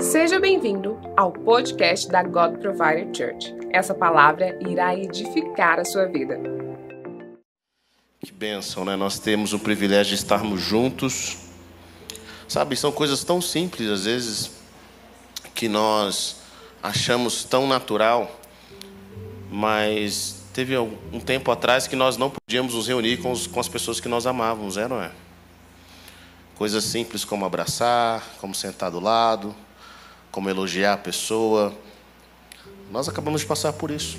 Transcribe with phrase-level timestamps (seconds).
[0.00, 3.52] Seja bem-vindo ao podcast da God Provider Church.
[3.72, 6.38] Essa palavra irá edificar a sua vida.
[8.20, 8.94] Que bênção, né?
[8.94, 11.48] Nós temos o privilégio de estarmos juntos.
[12.46, 14.52] Sabe, são coisas tão simples às vezes
[15.52, 16.42] que nós
[16.80, 18.30] achamos tão natural,
[19.50, 23.68] mas teve um tempo atrás que nós não podíamos nos reunir com, os, com as
[23.68, 25.10] pessoas que nós amávamos, é, não é?
[26.54, 29.54] Coisas simples como abraçar, como sentar do lado,
[30.32, 31.72] como elogiar a pessoa.
[32.90, 34.18] Nós acabamos de passar por isso.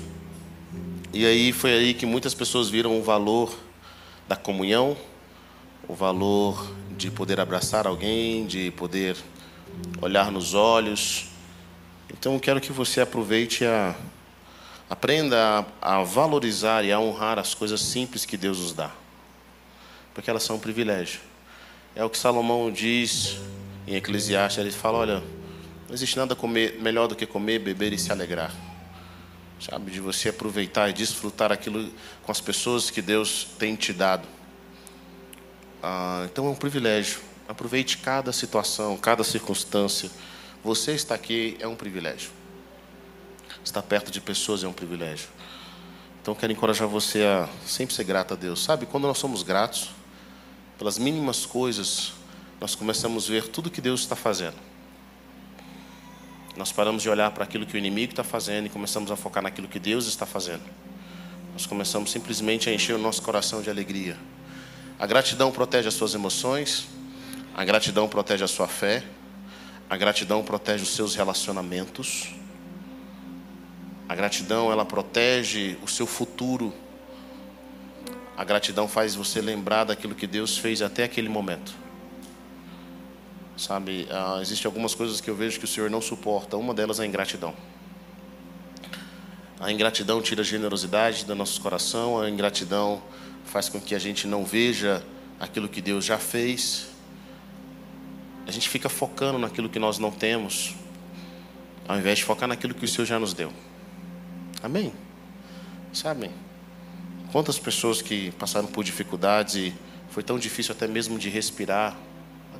[1.12, 3.54] E aí foi aí que muitas pessoas viram o valor
[4.26, 4.96] da comunhão,
[5.86, 9.16] o valor de poder abraçar alguém, de poder
[10.00, 11.26] olhar nos olhos.
[12.10, 13.94] Então quero que você aproveite a
[14.88, 18.90] aprenda a, a valorizar e a honrar as coisas simples que Deus nos dá.
[20.12, 21.20] Porque elas são um privilégio.
[21.96, 23.38] É o que Salomão diz
[23.86, 25.22] em Eclesiastes, ele fala, olha,
[25.94, 28.52] não existe nada comer, melhor do que comer, beber e se alegrar.
[29.60, 31.88] Sabe, de você aproveitar e desfrutar aquilo
[32.24, 34.26] com as pessoas que Deus tem te dado.
[35.80, 37.20] Ah, então é um privilégio.
[37.48, 40.10] Aproveite cada situação, cada circunstância.
[40.64, 42.32] Você está aqui é um privilégio.
[43.64, 45.28] Estar perto de pessoas é um privilégio.
[46.20, 48.64] Então quero encorajar você a sempre ser grato a Deus.
[48.64, 49.90] Sabe, quando nós somos gratos
[50.76, 52.14] pelas mínimas coisas,
[52.60, 54.73] nós começamos a ver tudo que Deus está fazendo.
[56.56, 59.42] Nós paramos de olhar para aquilo que o inimigo está fazendo e começamos a focar
[59.42, 60.62] naquilo que Deus está fazendo.
[61.52, 64.16] Nós começamos simplesmente a encher o nosso coração de alegria.
[64.98, 66.86] A gratidão protege as suas emoções,
[67.54, 69.02] a gratidão protege a sua fé,
[69.90, 72.34] a gratidão protege os seus relacionamentos.
[74.08, 76.72] A gratidão ela protege o seu futuro.
[78.36, 81.83] A gratidão faz você lembrar daquilo que Deus fez até aquele momento.
[83.56, 86.56] Sabe, ah, existem algumas coisas que eu vejo que o Senhor não suporta.
[86.56, 87.54] Uma delas é a ingratidão.
[89.60, 92.20] A ingratidão tira a generosidade do nosso coração.
[92.20, 93.00] A ingratidão
[93.44, 95.02] faz com que a gente não veja
[95.38, 96.88] aquilo que Deus já fez.
[98.46, 100.74] A gente fica focando naquilo que nós não temos,
[101.88, 103.52] ao invés de focar naquilo que o Senhor já nos deu.
[104.62, 104.92] Amém?
[105.92, 106.30] Sabem?
[107.32, 109.74] Quantas pessoas que passaram por dificuldades e
[110.10, 111.96] foi tão difícil até mesmo de respirar,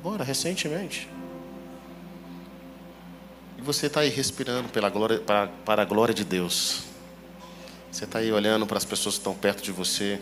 [0.05, 1.09] agora, recentemente.
[3.57, 6.83] E você está aí respirando pela glória, para, para a glória de Deus.
[7.91, 10.21] Você está aí olhando para as pessoas que estão perto de você.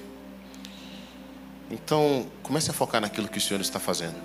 [1.69, 4.15] Então, comece a focar naquilo que o Senhor está fazendo.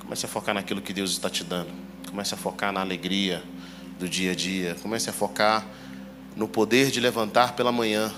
[0.00, 1.70] Comece a focar naquilo que Deus está te dando.
[2.08, 3.42] Comece a focar na alegria
[3.98, 4.76] do dia a dia.
[4.80, 5.66] Comece a focar
[6.34, 8.10] no poder de levantar pela manhã.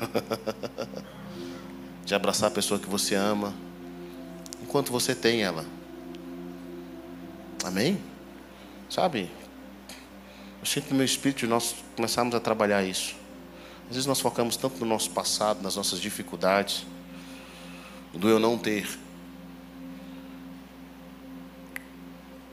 [2.04, 3.64] de abraçar a pessoa que você ama
[4.62, 5.64] enquanto você tem ela.
[7.64, 8.00] Amém?
[8.88, 9.30] Sabe?
[10.60, 13.14] Eu sinto no meu espírito nós começarmos a trabalhar isso.
[13.88, 16.84] Às vezes nós focamos tanto no nosso passado, nas nossas dificuldades,
[18.12, 18.88] do eu não ter.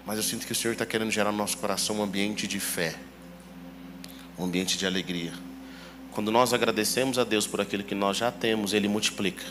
[0.06, 2.60] Mas eu sinto que o Senhor está querendo gerar no nosso coração um ambiente de
[2.60, 2.96] fé,
[4.38, 5.34] um ambiente de alegria.
[6.12, 9.44] Quando nós agradecemos a Deus por aquilo que nós já temos, Ele multiplica.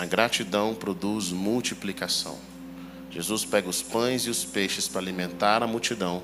[0.00, 2.38] A gratidão produz multiplicação.
[3.10, 6.22] Jesus pega os pães e os peixes para alimentar a multidão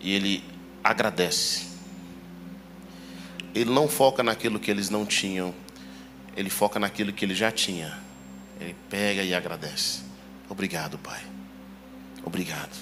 [0.00, 0.44] e ele
[0.84, 1.66] agradece.
[3.52, 5.52] Ele não foca naquilo que eles não tinham,
[6.36, 7.98] ele foca naquilo que ele já tinha.
[8.60, 10.02] Ele pega e agradece.
[10.48, 11.20] Obrigado, Pai.
[12.24, 12.78] Obrigado.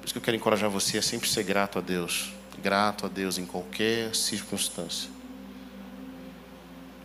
[0.00, 2.32] Por isso que eu quero encorajar você a sempre ser grato a Deus.
[2.62, 5.15] Grato a Deus em qualquer circunstância.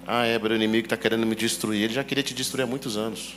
[0.05, 1.83] Ah, é, o inimigo está querendo me destruir.
[1.83, 3.35] Ele já queria te destruir há muitos anos.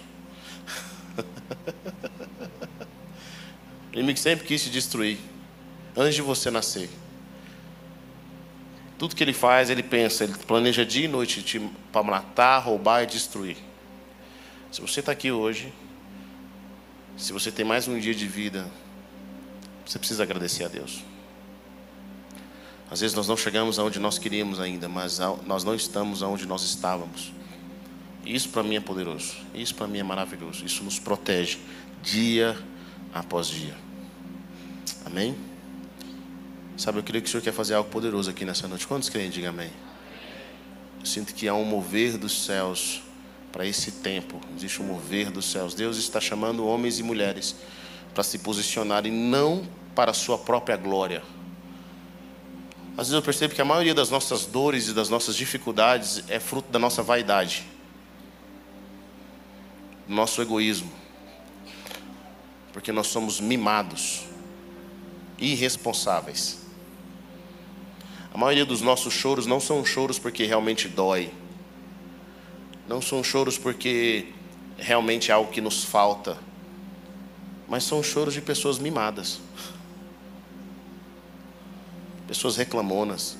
[3.92, 5.18] o inimigo sempre quis te destruir.
[5.96, 6.90] Antes de você nascer.
[8.98, 11.60] Tudo que ele faz, ele pensa, ele planeja dia e noite
[11.92, 13.56] para matar, roubar e destruir.
[14.70, 15.72] Se você está aqui hoje,
[17.16, 18.66] se você tem mais um dia de vida,
[19.84, 21.04] você precisa agradecer a Deus.
[22.90, 26.62] Às vezes nós não chegamos aonde nós queríamos ainda, mas nós não estamos aonde nós
[26.62, 27.32] estávamos.
[28.24, 29.34] Isso para mim é poderoso.
[29.54, 30.64] Isso para mim é maravilhoso.
[30.64, 31.58] Isso nos protege
[32.02, 32.56] dia
[33.12, 33.76] após dia.
[35.04, 35.36] Amém?
[36.76, 38.86] Sabe, eu queria que o Senhor quer fazer algo poderoso aqui nessa noite.
[38.86, 39.30] Quantos querem?
[39.30, 39.70] Diga amém.
[41.00, 43.02] Eu sinto que há um mover dos céus
[43.52, 44.40] para esse tempo.
[44.56, 45.74] Existe um mover dos céus.
[45.74, 47.56] Deus está chamando homens e mulheres
[48.12, 51.22] para se posicionarem não para a sua própria glória
[52.96, 56.38] às vezes eu percebo que a maioria das nossas dores e das nossas dificuldades é
[56.38, 57.64] fruto da nossa vaidade.
[60.06, 60.92] do nosso egoísmo,
[62.72, 64.24] porque nós somos mimados,
[65.38, 66.60] irresponsáveis.
[68.32, 71.32] A maioria dos nossos choros não são choros porque realmente dói,
[72.86, 74.26] não são choros porque
[74.76, 76.36] realmente é algo que nos falta,
[77.66, 79.40] mas são choros de pessoas mimadas,
[82.26, 83.36] pessoas reclamonas,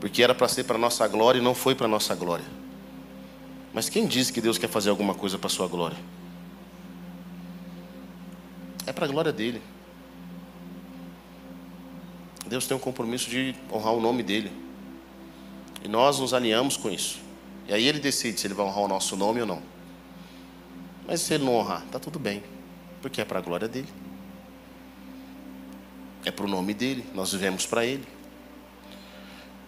[0.00, 2.44] porque era para ser para nossa glória e não foi para nossa glória.
[3.72, 5.96] Mas quem diz que Deus quer fazer alguma coisa para sua glória?
[8.86, 9.60] É para a glória dele.
[12.46, 14.52] Deus tem um compromisso de honrar o nome dele.
[15.84, 17.18] E nós nos alinhamos com isso.
[17.68, 19.60] E aí ele decide se ele vai honrar o nosso nome ou não.
[21.06, 22.42] Mas se ele não honrar, está tudo bem.
[23.02, 23.88] Porque é para a glória dele.
[26.26, 27.06] É para o nome dele.
[27.14, 28.04] Nós vivemos para ele.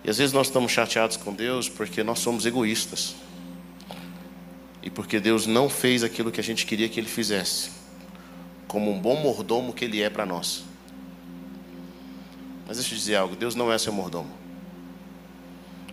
[0.05, 3.14] E às vezes nós estamos chateados com Deus porque nós somos egoístas.
[4.82, 7.70] E porque Deus não fez aquilo que a gente queria que Ele fizesse.
[8.66, 10.64] Como um bom mordomo que Ele é para nós.
[12.66, 14.31] Mas deixa eu dizer algo: Deus não é seu mordomo.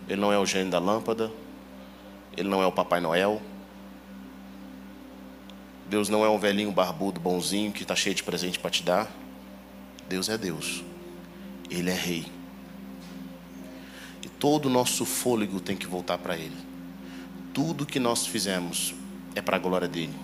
[0.08, 1.30] Ele não é o gênio da lâmpada.
[2.36, 3.40] Ele não é o Papai Noel.
[5.88, 9.08] Deus não é um velhinho barbudo bonzinho que está cheio de presente para te dar.
[10.08, 10.84] Deus é Deus.
[11.70, 12.26] Ele é Rei.
[14.22, 16.56] E todo o nosso fôlego tem que voltar para Ele.
[17.52, 18.94] Tudo que nós fizemos
[19.34, 20.14] é para a glória dele.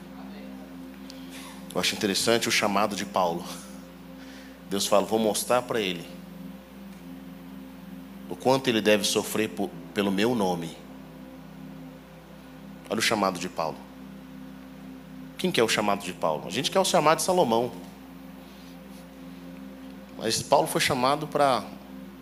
[1.75, 3.44] Eu acho interessante o chamado de Paulo.
[4.69, 6.06] Deus fala: vou mostrar para ele
[8.29, 10.76] o quanto ele deve sofrer por, pelo meu nome.
[12.88, 13.76] Olha o chamado de Paulo.
[15.38, 16.44] Quem quer o chamado de Paulo?
[16.46, 17.73] A gente quer o chamado de Salomão.
[20.22, 21.64] Mas Paulo foi chamado para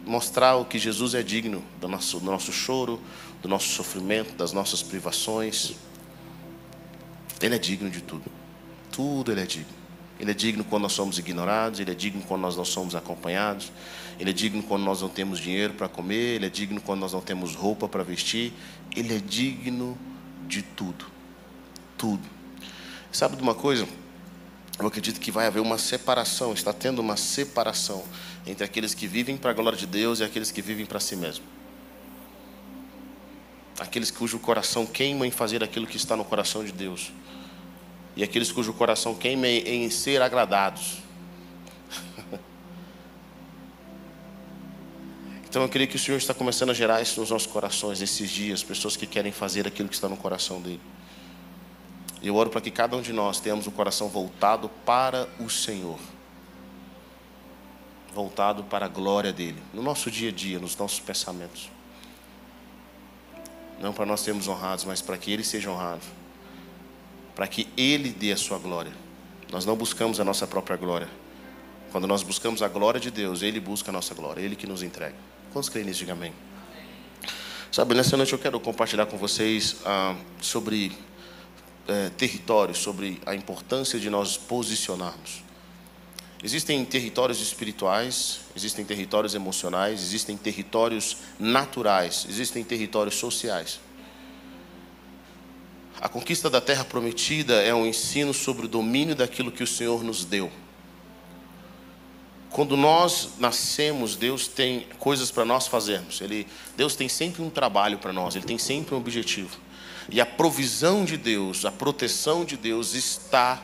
[0.06, 2.99] mostrar o que Jesus é digno do nosso, do nosso choro,
[3.43, 5.75] do nosso sofrimento, das nossas privações.
[7.43, 8.25] Ele é digno de tudo.
[8.91, 9.75] Tudo ele é digno.
[10.19, 13.70] Ele é digno quando nós somos ignorados, ele é digno quando nós não somos acompanhados,
[14.19, 17.12] ele é digno quando nós não temos dinheiro para comer, ele é digno quando nós
[17.12, 18.55] não temos roupa para vestir,
[18.97, 19.97] ele é digno
[20.49, 21.05] de tudo.
[21.99, 22.23] Tudo.
[23.12, 23.87] Sabe de uma coisa?
[24.81, 28.03] Eu acredito que vai haver uma separação, está tendo uma separação
[28.47, 31.15] entre aqueles que vivem para a glória de Deus e aqueles que vivem para si
[31.17, 31.44] mesmo.
[33.79, 37.12] Aqueles cujo coração queima em fazer aquilo que está no coração de Deus,
[38.17, 40.99] e aqueles cujo coração queima em ser agradados.
[45.50, 48.31] Então eu creio que o Senhor está começando a gerar isso nos nossos corações nesses
[48.31, 50.81] dias, pessoas que querem fazer aquilo que está no coração dele.
[52.22, 55.49] E eu oro para que cada um de nós tenhamos o coração voltado para o
[55.49, 55.99] Senhor.
[58.14, 61.70] Voltado para a glória dele, no nosso dia a dia, nos nossos pensamentos.
[63.81, 66.02] Não para nós sermos honrados, mas para que ele seja honrado.
[67.34, 68.93] Para que ele dê a sua glória.
[69.50, 71.08] Nós não buscamos a nossa própria glória.
[71.90, 74.82] Quando nós buscamos a glória de Deus, ele busca a nossa glória, ele que nos
[74.82, 75.16] entrega.
[75.52, 76.00] Quantos creem nisso?
[76.00, 76.32] Diga amém.
[77.73, 80.93] Sabe, nessa noite eu quero compartilhar com vocês ah, sobre
[81.90, 85.42] é, territórios, sobre a importância de nós posicionarmos.
[86.42, 93.81] Existem territórios espirituais, existem territórios emocionais, existem territórios naturais, existem territórios sociais.
[96.00, 100.02] A conquista da terra prometida é um ensino sobre o domínio daquilo que o Senhor
[100.02, 100.50] nos deu.
[102.49, 106.20] Quando nós nascemos, Deus tem coisas para nós fazermos.
[106.23, 109.56] Ele, Deus tem sempre um trabalho para nós, Ele tem sempre um objetivo.
[110.11, 113.62] E a provisão de Deus, a proteção de Deus está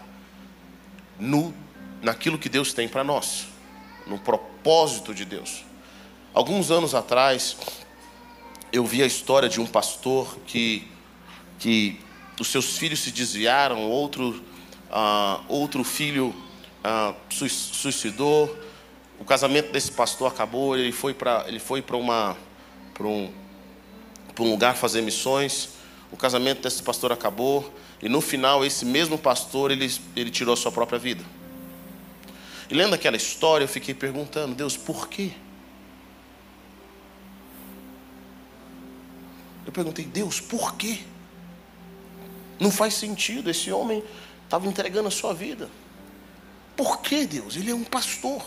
[1.19, 1.53] no
[2.00, 3.49] naquilo que Deus tem para nós,
[4.07, 5.65] no propósito de Deus.
[6.33, 7.57] Alguns anos atrás,
[8.73, 10.87] eu vi a história de um pastor que,
[11.59, 11.99] que
[12.38, 14.45] os seus filhos se desviaram, outro,
[14.91, 16.35] uh, outro filho
[16.85, 18.57] uh, suicidou,
[19.19, 22.37] o casamento desse pastor acabou, ele foi para ele foi para uma
[22.93, 23.33] para um,
[24.35, 25.75] para um lugar fazer missões
[26.16, 27.70] o casamento desse pastor acabou
[28.02, 31.23] e no final esse mesmo pastor ele, ele tirou a sua própria vida.
[32.70, 35.30] E lendo aquela história, eu fiquei perguntando, Deus, por quê?
[39.66, 41.00] Eu perguntei, Deus, por quê?
[42.58, 44.02] Não faz sentido, esse homem
[44.44, 45.68] estava entregando a sua vida.
[46.75, 47.56] Por que, Deus?
[47.56, 48.42] Ele é um pastor.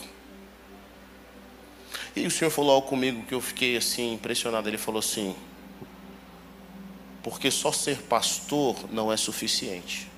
[2.15, 4.67] E o Senhor falou algo comigo que eu fiquei assim impressionado.
[4.67, 5.35] Ele falou assim:
[7.29, 10.09] porque só ser pastor não é suficiente.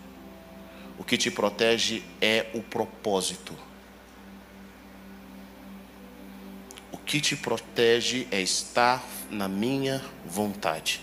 [0.98, 3.53] O que te protege é o propósito.
[6.89, 11.01] O que te protege é estar na minha vontade.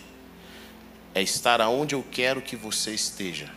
[1.14, 3.52] é estar aonde eu quero que você esteja.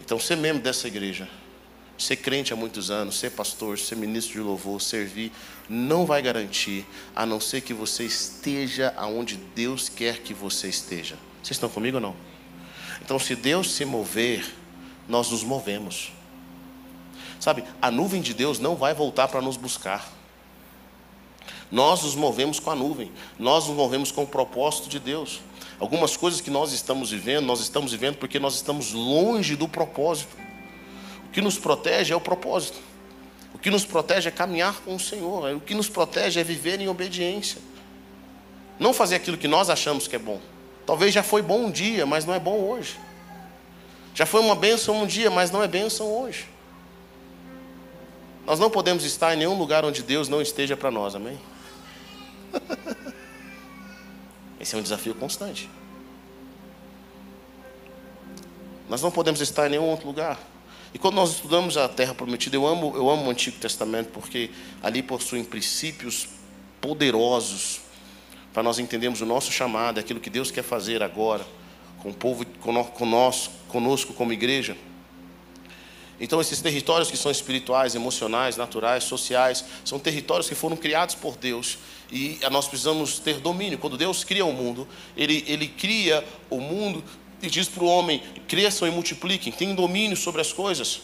[0.00, 1.28] Então, ser membro dessa igreja,
[2.02, 5.32] ser crente há muitos anos, ser pastor, ser ministro de louvor, servir,
[5.68, 11.16] não vai garantir, a não ser que você esteja aonde Deus quer que você esteja.
[11.42, 12.16] Vocês estão comigo ou não?
[13.00, 14.44] Então, se Deus se mover,
[15.08, 16.12] nós nos movemos.
[17.40, 20.12] Sabe, a nuvem de Deus não vai voltar para nos buscar.
[21.70, 25.40] Nós nos movemos com a nuvem, nós nos movemos com o propósito de Deus.
[25.80, 30.36] Algumas coisas que nós estamos vivendo, nós estamos vivendo porque nós estamos longe do propósito.
[31.32, 32.78] Que nos protege é o propósito.
[33.54, 35.54] O que nos protege é caminhar com o Senhor.
[35.54, 37.60] O que nos protege é viver em obediência.
[38.78, 40.40] Não fazer aquilo que nós achamos que é bom.
[40.86, 42.98] Talvez já foi bom um dia, mas não é bom hoje.
[44.14, 46.46] Já foi uma bênção um dia, mas não é bênção hoje.
[48.44, 51.40] Nós não podemos estar em nenhum lugar onde Deus não esteja para nós, amém?
[54.60, 55.70] Esse é um desafio constante.
[58.88, 60.38] Nós não podemos estar em nenhum outro lugar.
[60.94, 64.50] E quando nós estudamos a Terra Prometida, eu amo, eu amo o Antigo Testamento porque
[64.82, 66.28] ali possuem princípios
[66.80, 67.80] poderosos
[68.52, 71.46] para nós entendermos o nosso chamado, aquilo que Deus quer fazer agora
[72.02, 74.76] com o povo, conosco, conosco como igreja.
[76.20, 81.36] Então, esses territórios que são espirituais, emocionais, naturais, sociais, são territórios que foram criados por
[81.36, 81.78] Deus
[82.12, 83.78] e nós precisamos ter domínio.
[83.78, 87.02] Quando Deus cria o mundo, Ele, ele cria o mundo
[87.42, 91.02] e diz para o homem: cresçam e multipliquem, tenham domínio sobre as coisas.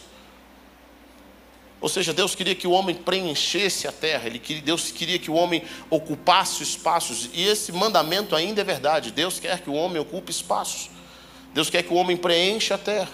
[1.81, 5.31] Ou seja, Deus queria que o homem preenchesse a terra, Ele queria, Deus queria que
[5.31, 9.11] o homem ocupasse espaços, e esse mandamento ainda é verdade.
[9.11, 10.89] Deus quer que o homem ocupe espaços,
[11.53, 13.11] Deus quer que o homem preencha a terra.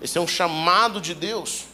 [0.00, 1.64] Esse é um chamado de Deus.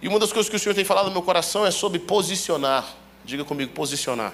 [0.00, 2.86] E uma das coisas que o Senhor tem falado no meu coração é sobre posicionar.
[3.24, 4.32] Diga comigo, posicionar.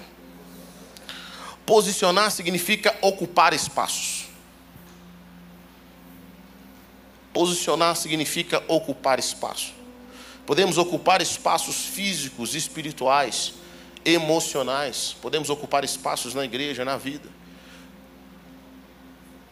[1.65, 4.24] Posicionar significa ocupar espaços.
[7.35, 9.73] Posicionar significa ocupar espaço.
[10.45, 13.55] Podemos ocupar espaços físicos, espirituais,
[14.05, 15.17] emocionais.
[15.21, 17.27] Podemos ocupar espaços na igreja, na vida.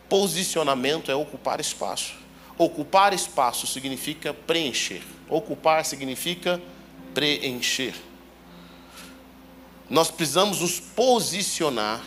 [0.07, 2.13] Posicionamento é ocupar espaço.
[2.57, 5.01] Ocupar espaço significa preencher.
[5.27, 6.61] Ocupar significa
[7.13, 7.95] preencher.
[9.89, 12.01] Nós precisamos nos posicionar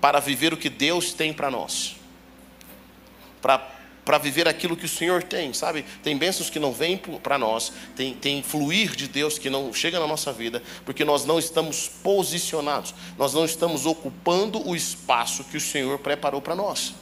[0.00, 1.96] para viver o que Deus tem para nós.
[3.42, 5.84] Para para viver aquilo que o Senhor tem, sabe?
[6.02, 10.00] Tem bênçãos que não vêm para nós, tem, tem fluir de Deus que não chega
[10.00, 15.56] na nossa vida, porque nós não estamos posicionados, nós não estamos ocupando o espaço que
[15.56, 16.94] o Senhor preparou para nós.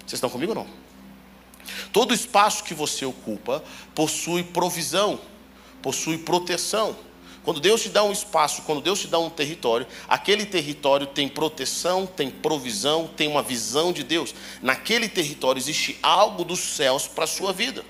[0.00, 0.66] Vocês estão comigo ou não?
[1.92, 3.62] Todo espaço que você ocupa
[3.94, 5.20] possui provisão,
[5.82, 6.96] possui proteção.
[7.48, 11.26] Quando Deus te dá um espaço, quando Deus te dá um território, aquele território tem
[11.26, 14.34] proteção, tem provisão, tem uma visão de Deus.
[14.60, 17.82] Naquele território existe algo dos céus para a sua vida.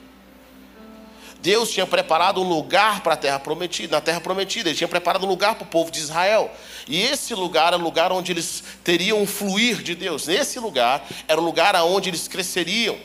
[1.43, 5.27] Deus tinha preparado um lugar para a terra prometida, na terra prometida, ele tinha preparado
[5.27, 6.53] um lugar para o povo de Israel.
[6.87, 10.29] E esse lugar era o lugar onde eles teriam um fluir de Deus.
[10.29, 12.97] Esse lugar era o lugar onde eles cresceriam.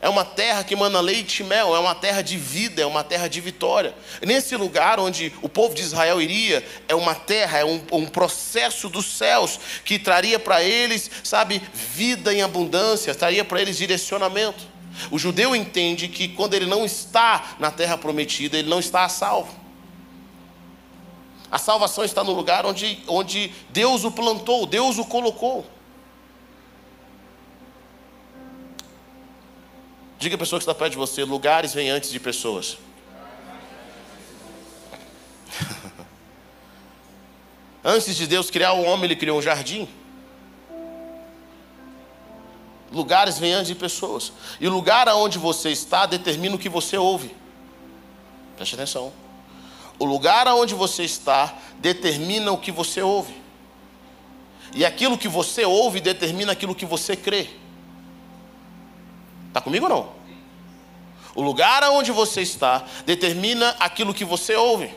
[0.00, 3.02] É uma terra que manda leite e mel, é uma terra de vida, é uma
[3.02, 3.94] terra de vitória.
[4.20, 8.88] Nesse lugar onde o povo de Israel iria, é uma terra, é um, um processo
[8.88, 14.66] dos céus que traria para eles, sabe, vida em abundância, traria para eles direcionamento.
[15.10, 19.08] O judeu entende que quando ele não está na terra prometida, ele não está a
[19.08, 19.54] salvo.
[21.50, 25.64] A salvação está no lugar onde, onde Deus o plantou, Deus o colocou.
[30.18, 32.78] Diga a pessoa que está perto de você: lugares vêm antes de pessoas.
[37.84, 39.88] antes de Deus criar o homem, ele criou um jardim.
[42.92, 44.32] Lugares vêm antes de pessoas.
[44.60, 47.34] E o lugar aonde você está determina o que você ouve.
[48.56, 49.12] Preste atenção.
[49.98, 53.34] O lugar aonde você está determina o que você ouve.
[54.74, 57.50] E aquilo que você ouve determina aquilo que você crê.
[59.56, 60.12] Está comigo ou não?
[61.34, 64.94] O lugar aonde você está determina aquilo que você ouve.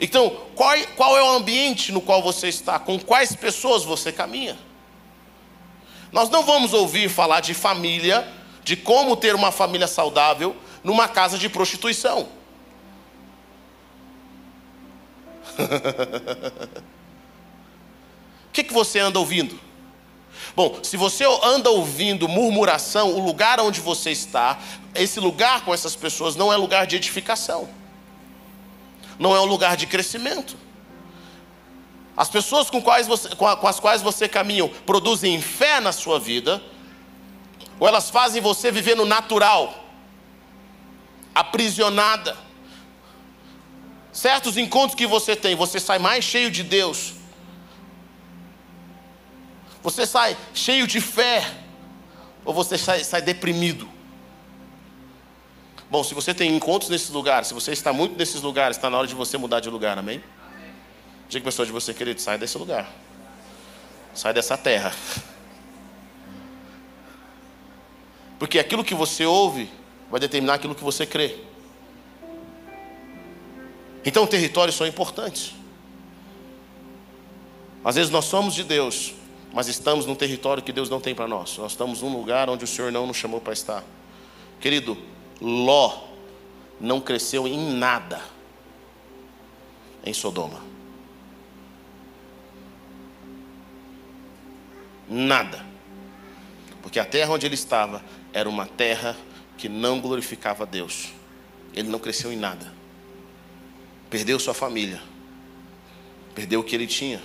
[0.00, 2.78] Então, qual, qual é o ambiente no qual você está?
[2.78, 4.58] Com quais pessoas você caminha?
[6.10, 8.26] Nós não vamos ouvir falar de família,
[8.64, 12.26] de como ter uma família saudável numa casa de prostituição.
[18.48, 19.58] O que, que você anda ouvindo?
[20.54, 24.58] Bom, se você anda ouvindo murmuração, o lugar onde você está,
[24.94, 27.68] esse lugar com essas pessoas não é lugar de edificação,
[29.18, 30.56] não é um lugar de crescimento.
[32.14, 36.62] as pessoas com, quais você, com, as quais você caminha produzem fé na sua vida,
[37.80, 39.82] ou elas fazem você viver no natural,
[41.34, 42.36] aprisionada.
[44.12, 47.14] Certos encontros que você tem, você sai mais cheio de Deus,
[49.82, 51.44] você sai cheio de fé,
[52.44, 53.88] ou você sai, sai deprimido.
[55.90, 58.96] Bom, se você tem encontros nesses lugares, se você está muito nesses lugares, está na
[58.96, 60.22] hora de você mudar de lugar, amém?
[61.28, 62.90] Diga para a pessoa de você, querido, sai desse lugar.
[64.14, 64.92] Sai dessa terra.
[68.38, 69.70] Porque aquilo que você ouve
[70.10, 71.38] vai determinar aquilo que você crê.
[74.04, 75.54] Então, territórios são importantes.
[77.84, 79.14] Às vezes nós somos de Deus,
[79.52, 81.58] mas estamos num território que Deus não tem para nós.
[81.58, 83.84] Nós estamos num lugar onde o Senhor não nos chamou para estar.
[84.60, 84.96] Querido,
[85.40, 86.08] Ló
[86.80, 88.22] não cresceu em nada
[90.04, 90.60] em Sodoma.
[95.08, 95.64] Nada.
[96.80, 99.16] Porque a terra onde ele estava era uma terra
[99.58, 101.12] que não glorificava a Deus.
[101.74, 102.72] Ele não cresceu em nada.
[104.08, 105.00] Perdeu sua família.
[106.34, 107.22] Perdeu o que ele tinha.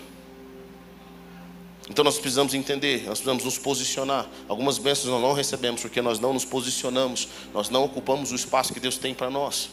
[1.89, 4.27] Então nós precisamos entender, nós precisamos nos posicionar.
[4.48, 8.74] Algumas bênçãos nós não recebemos porque nós não nos posicionamos, nós não ocupamos o espaço
[8.74, 9.70] que Deus tem para nós.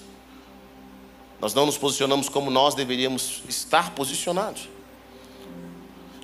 [1.40, 4.68] Nós não nos posicionamos como nós deveríamos estar posicionados.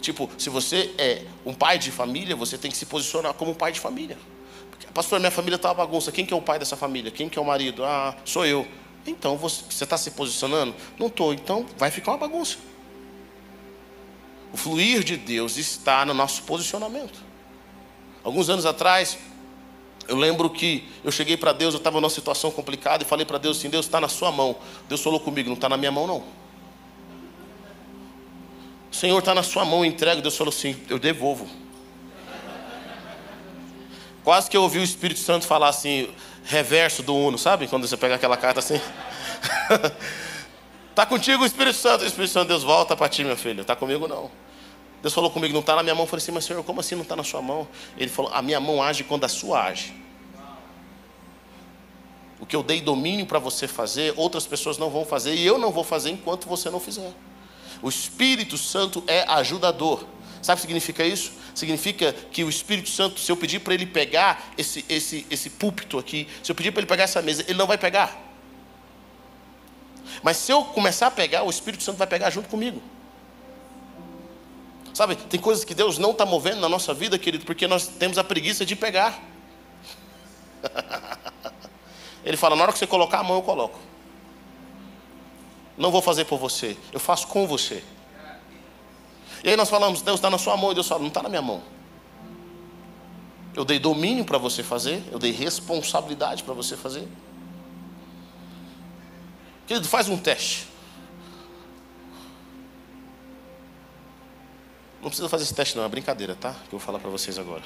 [0.00, 3.54] Tipo, se você é um pai de família, você tem que se posicionar como um
[3.54, 4.16] pai de família.
[4.70, 6.11] Porque, pastor, minha família está uma bagunça.
[6.11, 7.11] Quem que é o pai dessa família?
[7.11, 7.85] Quem que é o marido?
[7.85, 8.66] Ah, sou eu.
[9.06, 10.75] Então, você está se posicionando?
[10.99, 11.35] Não estou.
[11.35, 12.56] Então, vai ficar uma bagunça.
[14.52, 17.21] O fluir de Deus está no nosso posicionamento.
[18.23, 19.16] Alguns anos atrás,
[20.09, 23.38] eu lembro que eu cheguei para Deus, eu estava numa situação complicada e falei para
[23.38, 24.57] Deus assim: Deus está na sua mão.
[24.88, 26.25] Deus falou comigo: não está na minha mão, não.
[28.90, 30.21] Senhor, está na sua mão, entrega.
[30.21, 31.49] Deus falou assim: eu devolvo.
[34.23, 36.11] Quase que eu ouvi o Espírito Santo falar assim,
[36.44, 37.66] reverso do Uno, sabe?
[37.66, 38.79] Quando você pega aquela carta assim.
[40.90, 42.05] Está contigo o Espírito Santo.
[42.05, 43.62] O Espírito Santo, Deus volta para ti, meu filho.
[43.62, 44.31] Está comigo não.
[45.02, 46.04] Deus falou comigo, não está na minha mão.
[46.04, 47.66] Eu falei assim, mas Senhor, como assim não está na sua mão?
[47.96, 49.94] Ele falou, a minha mão age quando a sua age.
[52.38, 55.58] O que eu dei domínio para você fazer, outras pessoas não vão fazer e eu
[55.58, 57.12] não vou fazer enquanto você não fizer.
[57.82, 60.04] O Espírito Santo é ajudador.
[60.42, 61.32] Sabe o que significa isso?
[61.54, 65.98] Significa que o Espírito Santo, se eu pedir para ele pegar esse, esse, esse púlpito
[65.98, 68.18] aqui, se eu pedir para ele pegar essa mesa, ele não vai pegar.
[70.22, 72.82] Mas se eu começar a pegar, o Espírito Santo vai pegar junto comigo.
[75.00, 78.18] Sabe, tem coisas que Deus não está movendo na nossa vida, querido, porque nós temos
[78.18, 79.18] a preguiça de pegar.
[82.22, 83.78] Ele fala: na hora que você colocar a mão, eu coloco.
[85.74, 87.82] Não vou fazer por você, eu faço com você.
[89.42, 91.30] E aí nós falamos, Deus está na sua mão, e Deus fala, não está na
[91.30, 91.62] minha mão.
[93.56, 97.08] Eu dei domínio para você fazer, eu dei responsabilidade para você fazer.
[99.66, 100.69] Querido, faz um teste.
[105.00, 106.52] Não precisa fazer esse teste não, é brincadeira, tá?
[106.52, 107.62] Que eu vou falar para vocês agora.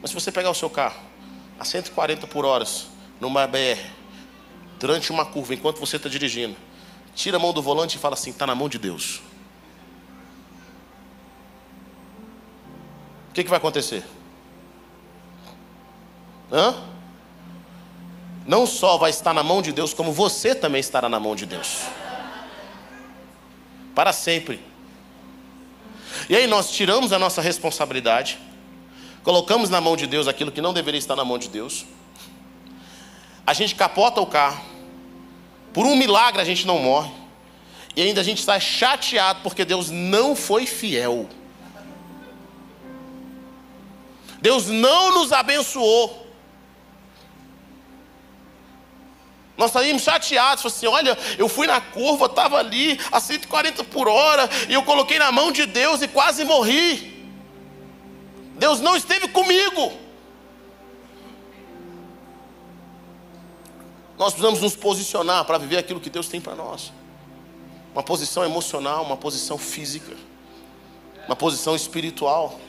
[0.00, 1.00] Mas se você pegar o seu carro
[1.58, 2.64] a 140 por hora
[3.20, 3.80] numa BR,
[4.78, 6.56] durante uma curva, enquanto você está dirigindo,
[7.14, 9.20] tira a mão do volante e fala assim: está na mão de Deus.
[13.30, 14.04] O que, que vai acontecer?
[16.52, 16.74] Hã?
[18.46, 21.44] Não só vai estar na mão de Deus, como você também estará na mão de
[21.44, 21.82] Deus.
[23.94, 24.60] Para sempre.
[26.28, 28.38] E aí nós tiramos a nossa responsabilidade,
[29.22, 31.86] colocamos na mão de Deus aquilo que não deveria estar na mão de Deus.
[33.46, 34.62] A gente capota o carro,
[35.72, 37.10] por um milagre a gente não morre.
[37.96, 41.28] E ainda a gente está chateado porque Deus não foi fiel.
[44.40, 46.27] Deus não nos abençoou.
[49.58, 54.48] Nós saímos chateados, assim, olha, eu fui na curva, estava ali a 140 por hora,
[54.68, 57.28] e eu coloquei na mão de Deus e quase morri.
[58.54, 59.92] Deus não esteve comigo.
[64.16, 66.92] Nós precisamos nos posicionar para viver aquilo que Deus tem para nós.
[67.92, 70.16] Uma posição emocional, uma posição física,
[71.26, 72.60] uma posição espiritual.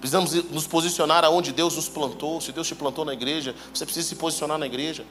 [0.00, 2.40] Precisamos nos posicionar aonde Deus nos plantou.
[2.40, 5.04] Se Deus te plantou na igreja, você precisa se posicionar na igreja.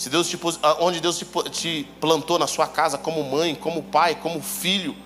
[0.00, 0.38] Se Deus te,
[0.78, 4.96] onde Deus te, te plantou na sua casa, como mãe, como pai, como filho,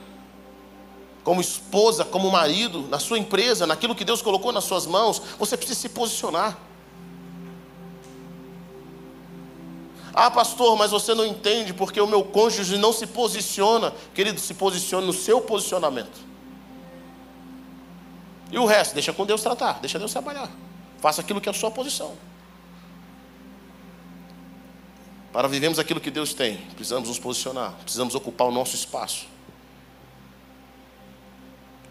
[1.25, 5.57] como esposa, como marido, na sua empresa, naquilo que Deus colocou nas suas mãos, você
[5.57, 6.57] precisa se posicionar.
[10.15, 13.93] Ah, pastor, mas você não entende porque o meu cônjuge não se posiciona.
[14.15, 16.21] Querido, se posicione no seu posicionamento.
[18.49, 20.49] E o resto, deixa com Deus tratar, deixa Deus trabalhar.
[21.01, 22.15] Faça aquilo que é a sua posição.
[25.35, 29.27] Para vivermos aquilo que Deus tem, precisamos nos posicionar, precisamos ocupar o nosso espaço.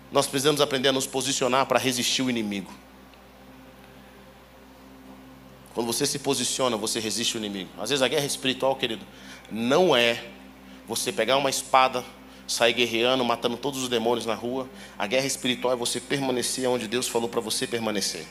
[0.10, 2.71] Nós precisamos aprender a nos posicionar para resistir o inimigo.
[5.73, 7.69] Quando você se posiciona, você resiste o inimigo.
[7.82, 9.06] Às vezes a guerra espiritual, querido,
[9.51, 10.23] não é
[10.88, 12.01] você pegar uma espada,
[12.47, 14.69] sair guerreando, matando todos os demônios na rua.
[14.97, 18.25] A guerra espiritual é você permanecer onde Deus falou para você permanecer.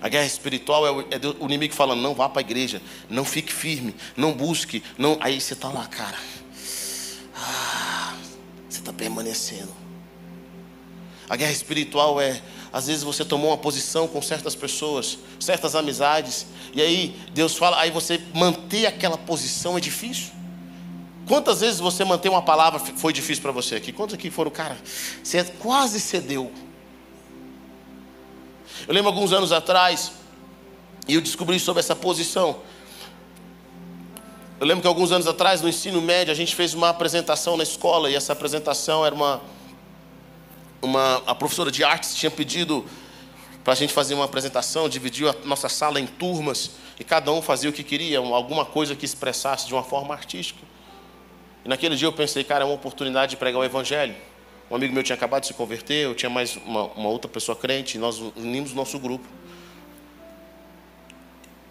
[0.00, 3.24] A guerra espiritual é o, é o inimigo falando: não vá para a igreja, não
[3.24, 4.82] fique firme, não busque.
[4.98, 5.16] não.
[5.20, 6.18] Aí você está lá, cara.
[7.34, 8.14] Ah,
[8.68, 9.72] você está permanecendo.
[11.28, 12.40] A guerra espiritual é,
[12.72, 17.80] às vezes você tomou uma posição com certas pessoas, certas amizades, e aí Deus fala,
[17.80, 20.30] aí você manter aquela posição é difícil.
[21.26, 23.90] Quantas vezes você manter uma palavra foi difícil para você aqui?
[23.92, 24.78] Quantos aqui foram, cara,
[25.22, 26.52] você quase cedeu.
[28.86, 30.12] Eu lembro alguns anos atrás,
[31.08, 32.60] e eu descobri sobre essa posição.
[34.58, 37.62] Eu lembro que alguns anos atrás, no ensino médio, a gente fez uma apresentação na
[37.62, 39.40] escola, e essa apresentação era uma
[40.82, 42.84] uma, a professora de artes tinha pedido
[43.64, 47.42] para a gente fazer uma apresentação, dividiu a nossa sala em turmas e cada um
[47.42, 50.60] fazia o que queria, alguma coisa que expressasse de uma forma artística.
[51.64, 54.14] E naquele dia eu pensei, cara, é uma oportunidade de pregar o evangelho.
[54.68, 57.54] Um amigo meu tinha acabado de se converter, eu tinha mais uma, uma outra pessoa
[57.54, 59.24] crente, nós unimos o nosso grupo.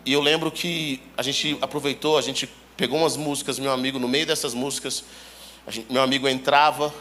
[0.05, 4.07] E eu lembro que a gente aproveitou, a gente pegou umas músicas, meu amigo, no
[4.07, 5.03] meio dessas músicas,
[5.67, 6.93] gente, meu amigo entrava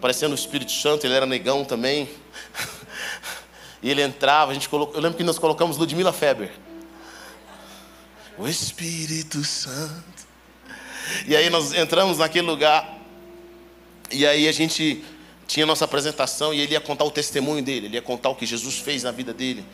[0.00, 2.08] parecendo o Espírito Santo, ele era negão também.
[3.82, 6.50] E ele entrava, a gente colocou, eu lembro que nós colocamos Ludmila Feber.
[8.38, 10.26] O Espírito Santo.
[11.26, 12.98] E aí nós entramos naquele lugar.
[14.10, 15.04] E aí a gente
[15.46, 18.46] tinha nossa apresentação e ele ia contar o testemunho dele, ele ia contar o que
[18.46, 19.64] Jesus fez na vida dele.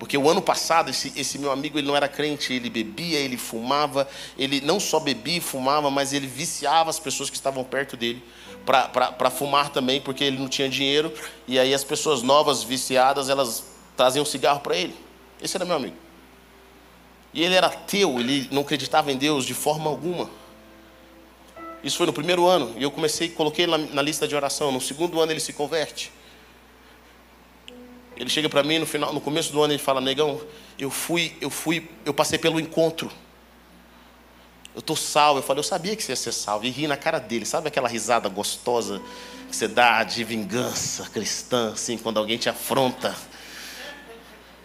[0.00, 3.36] Porque o ano passado, esse, esse, meu amigo, ele não era crente, ele bebia, ele
[3.36, 7.98] fumava, ele não só bebia e fumava, mas ele viciava as pessoas que estavam perto
[7.98, 8.22] dele
[8.64, 11.12] para fumar também, porque ele não tinha dinheiro.
[11.46, 13.64] E aí as pessoas novas, viciadas, elas
[13.94, 14.94] traziam cigarro para ele.
[15.42, 15.96] Esse era meu amigo.
[17.34, 20.30] E ele era ateu, ele não acreditava em Deus de forma alguma.
[21.82, 22.74] Isso foi no primeiro ano.
[22.76, 24.70] E eu comecei, coloquei na, na lista de oração.
[24.70, 26.12] No segundo ano ele se converte.
[28.16, 30.40] Ele chega para mim no final, no começo do ano ele fala: "Negão,
[30.78, 33.10] eu fui, eu fui, eu passei pelo encontro
[34.74, 35.40] eu estou salvo.
[35.40, 36.64] Eu falei, eu sabia que você ia ser salvo.
[36.64, 37.44] E ri na cara dele.
[37.44, 39.00] Sabe aquela risada gostosa
[39.48, 43.14] que você dá de vingança cristã, assim, quando alguém te afronta?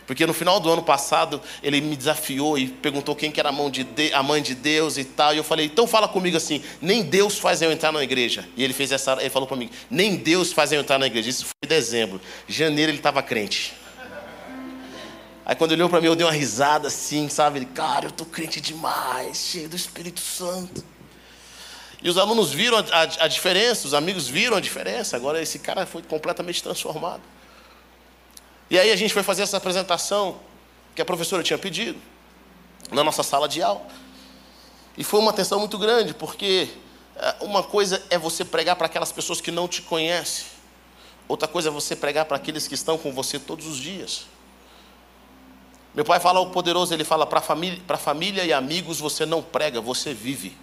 [0.06, 3.52] Porque no final do ano passado, ele me desafiou e perguntou quem que era a,
[3.52, 5.34] mão de de, a mãe de Deus e tal.
[5.34, 8.48] E eu falei, então fala comigo assim, nem Deus faz eu entrar na igreja.
[8.56, 11.30] E ele fez essa, ele falou mim, nem Deus faz eu entrar na igreja.
[11.30, 12.22] Isso foi em dezembro.
[12.48, 13.74] Janeiro ele estava crente.
[15.46, 17.60] Aí quando ele olhou para mim, eu dei uma risada assim, sabe?
[17.60, 20.84] Ele, cara, eu tô crente demais, cheio do Espírito Santo.
[22.02, 25.16] E os alunos viram a, a, a, diferença, os amigos viram a diferença.
[25.16, 27.22] Agora esse cara foi completamente transformado.
[28.70, 30.40] E aí a gente foi fazer essa apresentação
[30.96, 32.00] que a professora tinha pedido
[32.92, 33.86] na nossa sala de aula.
[34.98, 36.70] E foi uma atenção muito grande, porque
[37.16, 40.46] eh, uma coisa é você pregar para aquelas pessoas que não te conhecem.
[41.28, 44.26] Outra coisa é você pregar para aqueles que estão com você todos os dias.
[45.94, 49.42] Meu pai fala o poderoso, ele fala para família, para família e amigos você não
[49.42, 50.56] prega, você vive.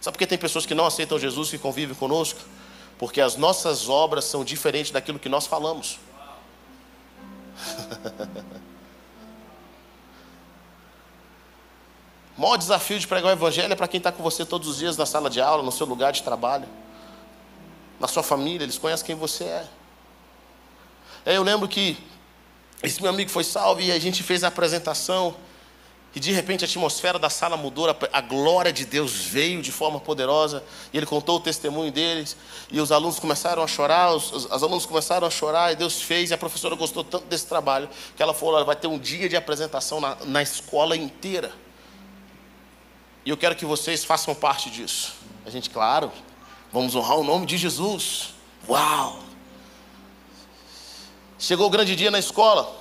[0.00, 2.40] Sabe por que tem pessoas que não aceitam Jesus e convivem conosco?
[2.98, 5.98] Porque as nossas obras são diferentes daquilo que nós falamos.
[12.36, 14.78] O maior desafio de pregar o Evangelho é para quem está com você todos os
[14.78, 16.68] dias na sala de aula, no seu lugar de trabalho,
[17.98, 19.68] na sua família, eles conhecem quem você é.
[21.26, 21.98] Aí eu lembro que
[22.82, 25.34] esse meu amigo foi salvo e a gente fez a apresentação.
[26.14, 30.00] E de repente a atmosfera da sala mudou, a glória de Deus veio de forma
[30.00, 30.64] poderosa.
[30.92, 32.36] E ele contou o testemunho deles.
[32.70, 35.72] E os alunos começaram a chorar, os, os, os alunos começaram a chorar.
[35.72, 36.30] E Deus fez.
[36.30, 39.36] E a professora gostou tanto desse trabalho que ela falou: vai ter um dia de
[39.36, 41.52] apresentação na, na escola inteira.
[43.24, 45.14] E eu quero que vocês façam parte disso.
[45.44, 46.10] A gente, claro,
[46.72, 48.30] vamos honrar o nome de Jesus.
[48.66, 49.20] Uau!
[51.38, 52.74] Chegou o grande dia na escola,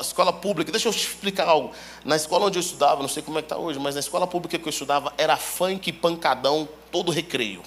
[0.00, 0.70] escola pública.
[0.70, 1.72] Deixa eu te explicar algo.
[2.04, 4.26] Na escola onde eu estudava, não sei como é que está hoje, mas na escola
[4.26, 7.62] pública que eu estudava era funk pancadão todo recreio.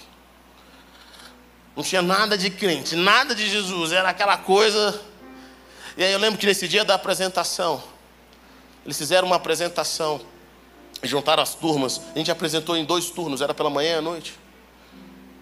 [1.75, 4.99] Não tinha nada de crente, nada de Jesus, era aquela coisa.
[5.95, 7.83] E aí eu lembro que nesse dia da apresentação,
[8.83, 10.21] eles fizeram uma apresentação,
[11.03, 12.01] juntaram as turmas.
[12.15, 14.33] A gente apresentou em dois turnos, era pela manhã e à noite.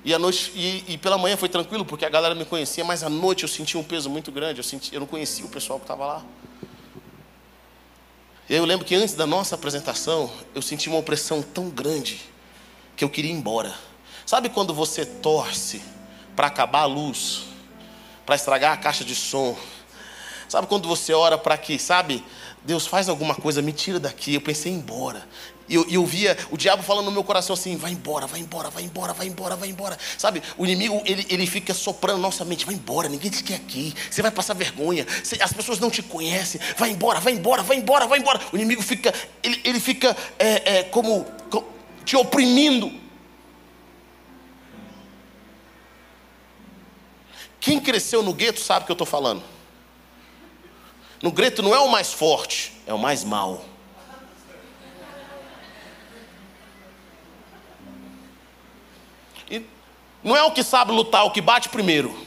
[0.06, 3.02] E, à noite, e, e, pela manhã foi tranquilo, porque a galera me conhecia, mas
[3.02, 4.60] à noite eu senti um peso muito grande.
[4.60, 6.24] Eu, senti, eu não conhecia o pessoal que estava lá.
[8.48, 12.22] Eu lembro que antes da nossa apresentação, eu senti uma opressão tão grande
[12.96, 13.74] que eu queria ir embora.
[14.24, 15.82] Sabe quando você torce
[16.36, 17.46] para acabar a luz,
[18.24, 19.58] para estragar a caixa de som?
[20.48, 22.24] Sabe quando você ora para que, sabe,
[22.64, 24.36] Deus faz alguma coisa, me tira daqui.
[24.36, 25.28] Eu pensei em ir embora.
[25.68, 28.70] E eu, eu, via o diabo falando no meu coração assim: vai embora, vai embora,
[28.70, 29.98] vai embora, vai embora, vai embora.
[30.18, 33.94] Sabe, o inimigo ele, ele fica soprando nossa mente: vai embora, ninguém te quer aqui,
[34.10, 37.78] você vai passar vergonha, você, as pessoas não te conhecem, vai embora, vai embora, vai
[37.78, 38.40] embora, vai embora.
[38.52, 41.66] O inimigo fica, ele, ele fica é, é, como, como
[42.04, 42.92] te oprimindo.
[47.60, 49.42] Quem cresceu no gueto sabe o que eu estou falando.
[51.24, 53.66] No gueto não é o mais forte, é o mais mau.
[59.50, 59.66] E
[60.24, 62.26] não é o que sabe lutar, o que bate primeiro.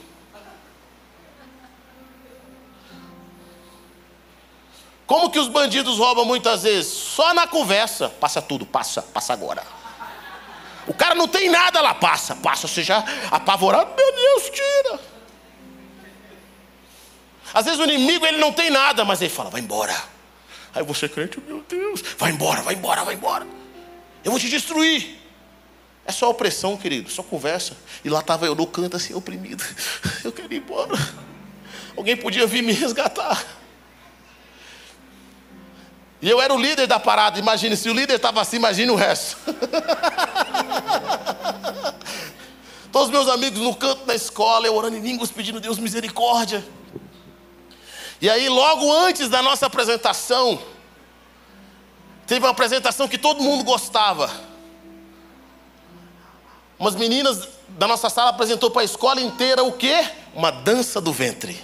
[5.08, 6.92] Como que os bandidos roubam muitas vezes?
[6.92, 8.10] Só na conversa.
[8.10, 9.62] Passa tudo, passa, passa agora.
[10.86, 12.68] O cara não tem nada lá, passa, passa.
[12.68, 15.00] Você já apavorado, meu Deus, tira.
[17.54, 19.94] Às vezes o inimigo ele não tem nada, mas ele fala, vai embora.
[20.74, 23.46] Aí você crente, meu Deus, vai embora, vai embora, vai embora.
[24.22, 25.17] Eu vou te destruir.
[26.08, 27.76] É só opressão, querido, só conversa.
[28.02, 29.62] E lá estava eu no canto assim, oprimido.
[30.24, 30.94] Eu quero ir embora.
[31.94, 33.44] Alguém podia vir me resgatar.
[36.22, 37.38] E eu era o líder da parada.
[37.38, 39.36] Imagine, se o líder estava assim, imagine o resto.
[42.90, 46.64] Todos meus amigos no canto da escola, eu orando em línguas, pedindo Deus misericórdia.
[48.18, 50.58] E aí, logo antes da nossa apresentação,
[52.26, 54.47] teve uma apresentação que todo mundo gostava.
[56.78, 60.06] Umas meninas da nossa sala apresentou para a escola inteira o quê?
[60.34, 61.60] Uma dança do ventre.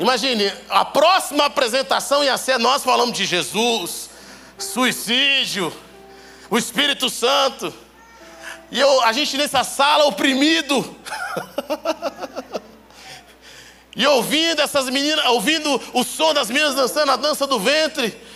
[0.00, 4.10] Imagine, a próxima apresentação ia ser nós falando de Jesus,
[4.58, 5.72] suicídio,
[6.50, 7.72] o Espírito Santo.
[8.70, 10.96] E eu, a gente nessa sala oprimido.
[13.94, 18.27] e ouvindo essas meninas, ouvindo o som das meninas dançando a dança do ventre.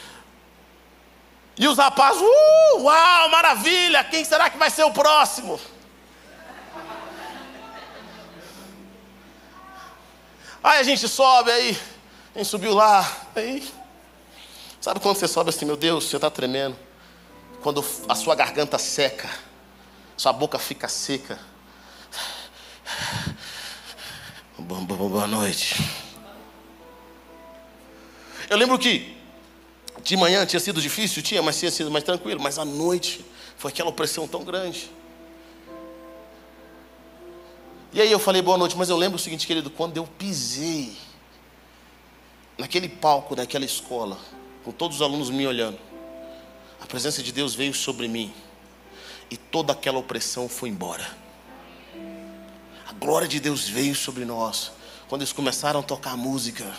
[1.58, 5.60] E os rapazes, uh, uau, maravilha, quem será que vai ser o próximo?
[10.64, 11.78] Aí a gente sobe aí,
[12.34, 13.68] a gente subiu lá, aí.
[14.80, 16.76] Sabe quando você sobe assim, meu Deus, você está tremendo?
[17.62, 19.28] Quando a sua garganta seca,
[20.16, 21.38] sua boca fica seca.
[24.58, 25.76] Boa noite.
[28.48, 29.21] Eu lembro que
[30.02, 31.22] de manhã tinha sido difícil?
[31.22, 32.40] Tinha, mas tinha sido mais tranquilo.
[32.40, 33.24] Mas à noite
[33.56, 34.90] foi aquela opressão tão grande.
[37.92, 40.96] E aí eu falei boa noite, mas eu lembro o seguinte, querido, quando eu pisei
[42.56, 44.18] naquele palco, naquela escola,
[44.64, 45.78] com todos os alunos me olhando,
[46.80, 48.32] a presença de Deus veio sobre mim
[49.30, 51.06] e toda aquela opressão foi embora.
[52.88, 54.72] A glória de Deus veio sobre nós.
[55.08, 56.74] Quando eles começaram a tocar música,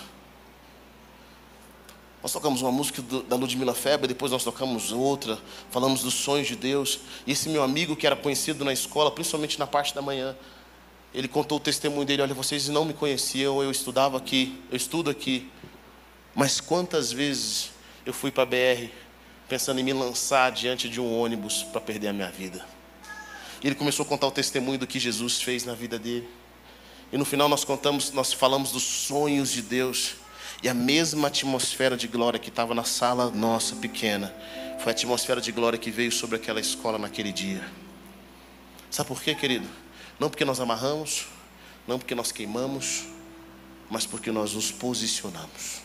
[2.24, 5.38] nós tocamos uma música do, da Ludmila Feber, depois nós tocamos outra,
[5.70, 7.02] falamos dos sonhos de Deus.
[7.28, 10.34] E esse meu amigo, que era conhecido na escola, principalmente na parte da manhã,
[11.14, 15.10] ele contou o testemunho dele: Olha, vocês não me conheciam, eu estudava aqui, eu estudo
[15.10, 15.52] aqui.
[16.34, 17.72] Mas quantas vezes
[18.06, 18.88] eu fui para a BR
[19.50, 22.66] pensando em me lançar diante de um ônibus para perder a minha vida?
[23.62, 26.30] E ele começou a contar o testemunho do que Jesus fez na vida dele.
[27.12, 30.23] E no final nós contamos, nós falamos dos sonhos de Deus.
[30.64, 34.34] E a mesma atmosfera de glória que estava na sala nossa pequena,
[34.80, 37.70] foi a atmosfera de glória que veio sobre aquela escola naquele dia.
[38.90, 39.68] Sabe por quê, querido?
[40.18, 41.28] Não porque nós amarramos,
[41.86, 43.04] não porque nós queimamos,
[43.90, 45.82] mas porque nós nos posicionamos.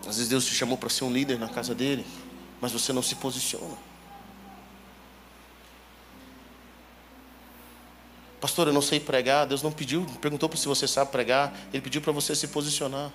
[0.00, 2.04] Às vezes Deus te chamou para ser um líder na casa dele,
[2.60, 3.93] mas você não se posiciona.
[8.44, 9.46] Pastor, eu não sei pregar.
[9.46, 11.50] Deus não pediu, perguntou se você sabe pregar.
[11.72, 13.10] Ele pediu para você se posicionar.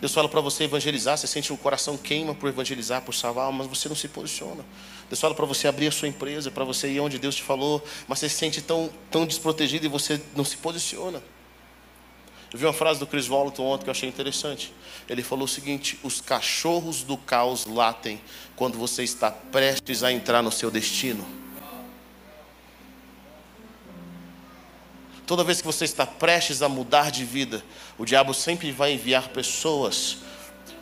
[0.00, 3.66] Deus fala para você evangelizar, você sente o coração queima por evangelizar, por salvar, mas
[3.66, 4.64] você não se posiciona.
[5.08, 7.84] Deus fala para você abrir a sua empresa, para você ir onde Deus te falou,
[8.06, 11.20] mas você se sente tão, tão desprotegido e você não se posiciona.
[12.52, 14.72] Eu vi uma frase do Chris Walton ontem que eu achei interessante.
[15.08, 18.20] Ele falou o seguinte: os cachorros do caos latem
[18.54, 21.42] quando você está prestes a entrar no seu destino.
[25.26, 27.64] Toda vez que você está prestes a mudar de vida,
[27.96, 30.18] o diabo sempre vai enviar pessoas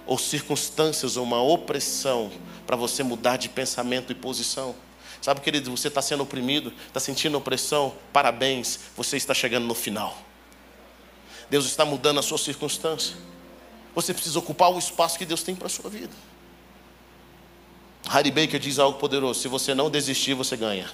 [0.04, 2.30] ou circunstâncias ou uma opressão
[2.66, 4.74] para você mudar de pensamento e posição.
[5.20, 10.18] Sabe, querido, você está sendo oprimido, está sentindo opressão, parabéns, você está chegando no final.
[11.48, 13.14] Deus está mudando a sua circunstância.
[13.94, 16.12] Você precisa ocupar o espaço que Deus tem para a sua vida.
[18.08, 20.90] Harry Baker diz algo poderoso: se você não desistir, você ganha.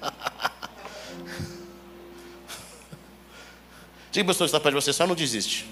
[4.24, 5.64] Para a pessoa está perto de você, só não desiste.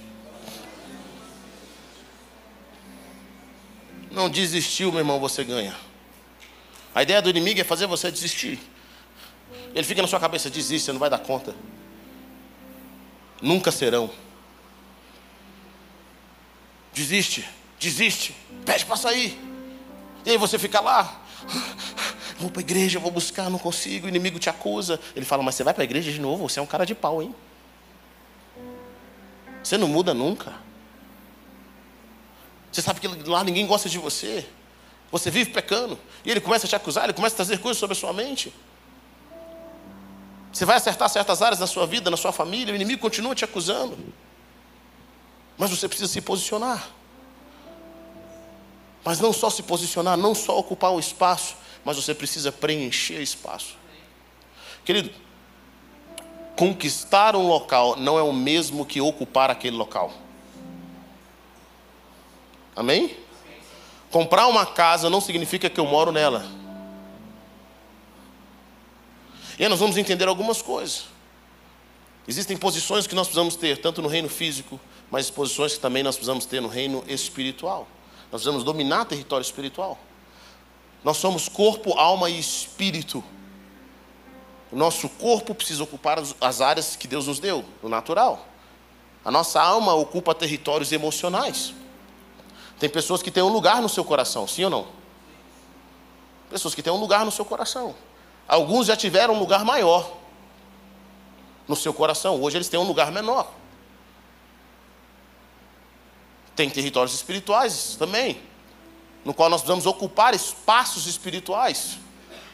[4.10, 5.74] Não desistiu, meu irmão, você ganha.
[6.94, 8.60] A ideia do inimigo é fazer você desistir.
[9.74, 11.56] Ele fica na sua cabeça, desiste, você não vai dar conta.
[13.42, 14.10] Nunca serão.
[16.94, 17.44] Desiste,
[17.80, 18.32] desiste,
[18.64, 19.36] pede para sair.
[20.24, 21.20] E aí você fica lá,
[22.38, 25.00] vou para a igreja, vou buscar, não consigo, o inimigo te acusa.
[25.16, 26.94] Ele fala, mas você vai para a igreja de novo, você é um cara de
[26.94, 27.34] pau, hein?
[29.66, 30.54] Você não muda nunca.
[32.70, 34.48] Você sabe que lá ninguém gosta de você.
[35.10, 35.98] Você vive pecando.
[36.24, 38.54] E ele começa a te acusar, ele começa a trazer coisas sobre a sua mente.
[40.52, 43.44] Você vai acertar certas áreas da sua vida, na sua família, o inimigo continua te
[43.44, 43.98] acusando.
[45.58, 46.88] Mas você precisa se posicionar.
[49.04, 53.76] Mas não só se posicionar, não só ocupar o espaço, mas você precisa preencher espaço.
[54.84, 55.10] Querido,
[56.56, 60.12] conquistar um local não é o mesmo que ocupar aquele local.
[62.74, 63.16] Amém?
[64.10, 66.46] Comprar uma casa não significa que eu moro nela.
[69.58, 71.06] E aí nós vamos entender algumas coisas.
[72.28, 76.16] Existem posições que nós precisamos ter, tanto no reino físico, mas posições que também nós
[76.16, 77.86] precisamos ter no reino espiritual.
[78.32, 79.98] Nós precisamos dominar território espiritual.
[81.04, 83.22] Nós somos corpo, alma e espírito.
[84.70, 88.46] O nosso corpo precisa ocupar as áreas que Deus nos deu, no natural.
[89.24, 91.72] A nossa alma ocupa territórios emocionais.
[92.78, 94.86] Tem pessoas que têm um lugar no seu coração, sim ou não?
[96.50, 97.94] Pessoas que têm um lugar no seu coração.
[98.46, 100.16] Alguns já tiveram um lugar maior
[101.66, 103.52] no seu coração, hoje eles têm um lugar menor.
[106.54, 108.40] Tem territórios espirituais também,
[109.24, 111.98] no qual nós precisamos ocupar espaços espirituais.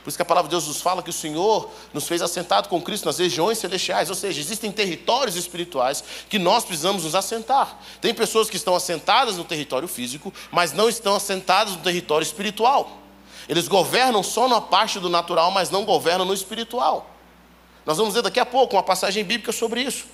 [0.03, 2.69] Por isso que a palavra de Deus nos fala que o Senhor nos fez assentado
[2.69, 7.79] com Cristo nas regiões celestiais, ou seja, existem territórios espirituais que nós precisamos nos assentar.
[8.01, 12.99] Tem pessoas que estão assentadas no território físico, mas não estão assentadas no território espiritual.
[13.49, 17.09] Eles governam só na parte do natural, mas não governam no espiritual.
[17.87, 20.07] Nós vamos ver daqui a pouco uma passagem bíblica sobre isso.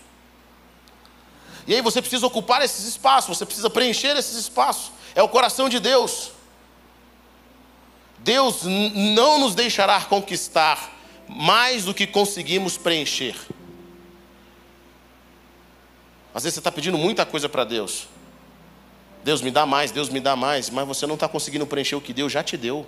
[1.66, 4.90] E aí você precisa ocupar esses espaços, você precisa preencher esses espaços.
[5.14, 6.32] É o coração de Deus.
[8.28, 10.94] Deus não nos deixará conquistar
[11.26, 13.34] mais do que conseguimos preencher.
[16.34, 18.06] Às vezes você está pedindo muita coisa para Deus.
[19.24, 22.02] Deus me dá mais, Deus me dá mais, mas você não está conseguindo preencher o
[22.02, 22.86] que Deus já te deu.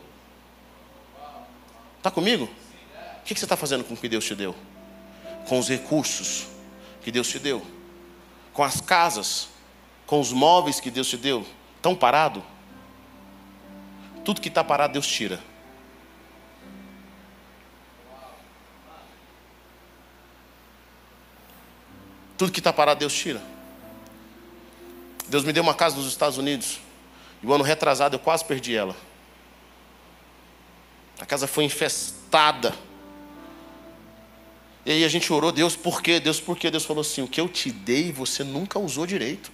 [1.96, 2.44] Está comigo?
[2.44, 4.54] O que você está fazendo com o que Deus te deu?
[5.48, 6.48] Com os recursos
[7.02, 7.66] que Deus te deu,
[8.52, 9.48] com as casas,
[10.06, 11.46] com os móveis que Deus te deu.
[11.76, 12.44] Estão parado?
[14.24, 15.40] Tudo que está parado, Deus tira.
[22.36, 23.42] Tudo que está parado, Deus tira.
[25.28, 26.80] Deus me deu uma casa nos Estados Unidos.
[27.42, 28.96] E o ano retrasado eu quase perdi ela.
[31.20, 32.74] A casa foi infestada.
[34.84, 36.18] E aí a gente orou, Deus, por quê?
[36.18, 36.70] Deus, por quê?
[36.70, 39.52] Deus falou assim: o que eu te dei você nunca usou direito.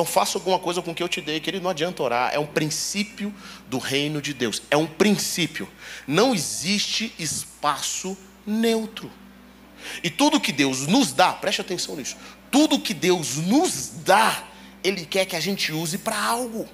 [0.00, 2.30] Então faça alguma coisa com o que eu te dei, que ele não adianta orar,
[2.32, 3.34] é um princípio
[3.68, 4.62] do reino de Deus.
[4.70, 5.68] É um princípio.
[6.06, 9.12] Não existe espaço neutro.
[10.02, 12.16] E tudo que Deus nos dá, preste atenção nisso.
[12.50, 14.42] Tudo que Deus nos dá,
[14.82, 16.66] ele quer que a gente use para algo.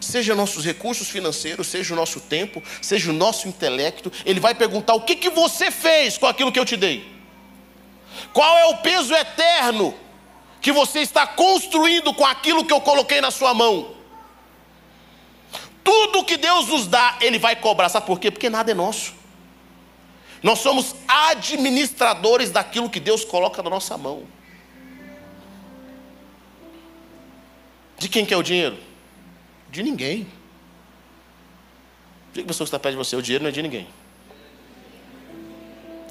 [0.00, 4.94] Seja nossos recursos financeiros, seja o nosso tempo, seja o nosso intelecto, ele vai perguntar:
[4.94, 7.06] o que, que você fez com aquilo que eu te dei?
[8.32, 10.05] Qual é o peso eterno
[10.66, 13.94] que você está construindo com aquilo que eu coloquei na sua mão.
[15.84, 17.88] Tudo que Deus nos dá, Ele vai cobrar.
[17.88, 18.32] Sabe por quê?
[18.32, 19.14] Porque nada é nosso.
[20.42, 24.24] Nós somos administradores daquilo que Deus coloca na nossa mão.
[27.96, 28.76] De quem que é o dinheiro?
[29.70, 30.26] De ninguém.
[32.32, 33.86] Diga a pessoa que está perto de você, o dinheiro não é de ninguém.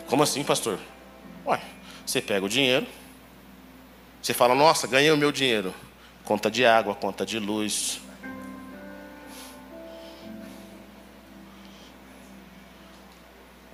[0.08, 0.80] Como assim, pastor?
[1.46, 1.62] Ué,
[2.06, 2.88] você pega o dinheiro,
[4.26, 5.72] você fala, nossa, ganhei o meu dinheiro.
[6.24, 8.02] Conta de água, conta de luz.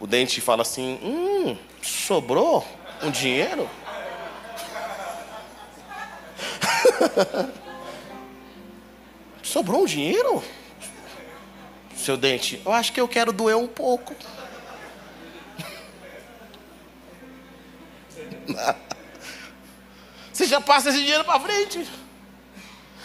[0.01, 2.67] o dente fala assim: Hum, sobrou
[3.03, 3.69] um dinheiro?
[9.43, 10.43] sobrou um dinheiro?
[11.95, 14.15] Seu dente, eu acho que eu quero doer um pouco.
[20.41, 21.87] Você já passa esse dinheiro para frente.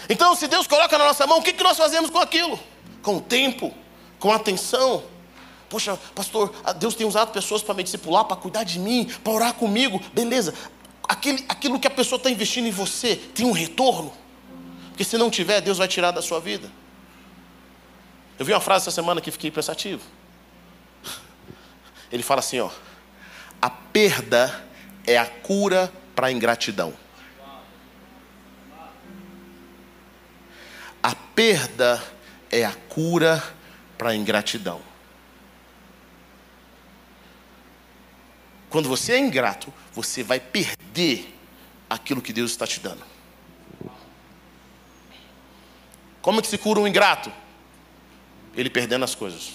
[0.09, 2.59] Então, se Deus coloca na nossa mão, o que, que nós fazemos com aquilo?
[3.03, 3.75] Com o tempo,
[4.19, 5.05] com atenção.
[5.69, 9.53] Poxa, pastor, Deus tem usado pessoas para me discipular, para cuidar de mim, para orar
[9.53, 10.01] comigo.
[10.15, 10.55] Beleza.
[11.07, 14.15] Aquele, aquilo que a pessoa está investindo em você tem um retorno.
[14.89, 16.73] Porque se não tiver, Deus vai tirar da sua vida.
[18.39, 20.01] Eu vi uma frase essa semana que fiquei pensativo.
[22.11, 22.71] Ele fala assim, ó:
[23.61, 24.65] A perda
[25.07, 26.95] é a cura para a ingratidão.
[31.07, 32.03] A perda
[32.51, 33.41] é a cura
[33.97, 34.83] para a ingratidão.
[38.69, 41.33] Quando você é ingrato, você vai perder
[41.89, 43.05] aquilo que Deus está te dando.
[46.21, 47.33] Como é que se cura um ingrato?
[48.57, 49.51] Ele perdendo as coisas.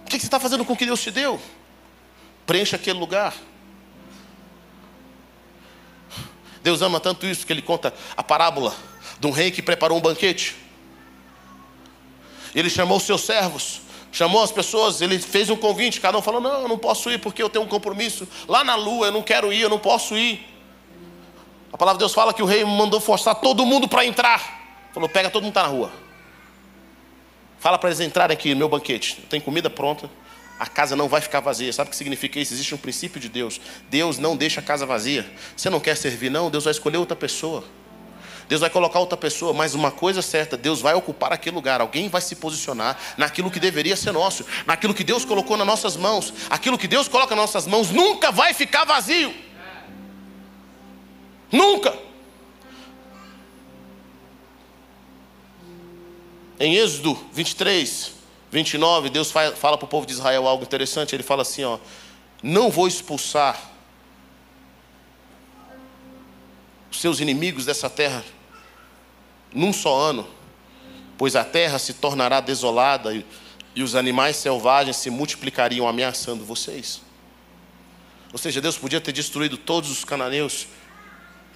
[0.00, 1.38] O que você está fazendo com o que Deus te deu?
[2.46, 3.34] Preencha aquele lugar.
[6.62, 8.74] Deus ama tanto isso que ele conta a parábola
[9.18, 10.56] de um rei que preparou um banquete.
[12.54, 13.80] Ele chamou os seus servos,
[14.12, 17.18] chamou as pessoas, ele fez um convite, cada um falou: Não, eu não posso ir
[17.18, 20.16] porque eu tenho um compromisso lá na lua, eu não quero ir, eu não posso
[20.16, 20.46] ir.
[21.72, 24.60] A palavra de Deus fala que o rei mandou forçar todo mundo para entrar.
[24.92, 25.90] Falou: Pega todo mundo que está na rua.
[27.58, 29.20] Fala para eles entrarem aqui no meu banquete.
[29.30, 30.10] Tem comida pronta,
[30.62, 31.72] a casa não vai ficar vazia.
[31.72, 32.54] Sabe o que significa isso?
[32.54, 33.60] Existe um princípio de Deus.
[33.90, 35.28] Deus não deixa a casa vazia.
[35.56, 36.48] Você não quer servir, não?
[36.48, 37.64] Deus vai escolher outra pessoa.
[38.48, 41.80] Deus vai colocar outra pessoa, mas uma coisa é certa, Deus vai ocupar aquele lugar,
[41.80, 45.96] alguém vai se posicionar naquilo que deveria ser nosso, naquilo que Deus colocou nas nossas
[45.96, 46.32] mãos.
[46.48, 49.34] Aquilo que Deus coloca nas nossas mãos nunca vai ficar vazio.
[51.50, 51.92] Nunca.
[56.60, 58.21] Em Êxodo 23,
[58.52, 61.16] 29, Deus fala para o povo de Israel algo interessante.
[61.16, 61.78] Ele fala assim: ó,
[62.42, 63.58] não vou expulsar
[66.90, 68.22] os seus inimigos dessa terra
[69.54, 70.28] num só ano,
[71.16, 73.24] pois a terra se tornará desolada e,
[73.74, 77.00] e os animais selvagens se multiplicariam ameaçando vocês.
[78.32, 80.66] Ou seja, Deus podia ter destruído todos os cananeus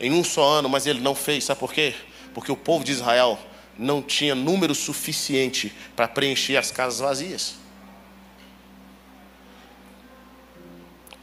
[0.01, 1.45] em um só ano, mas ele não fez.
[1.45, 1.95] Sabe por quê?
[2.33, 3.39] Porque o povo de Israel
[3.79, 7.57] não tinha número suficiente para preencher as casas vazias.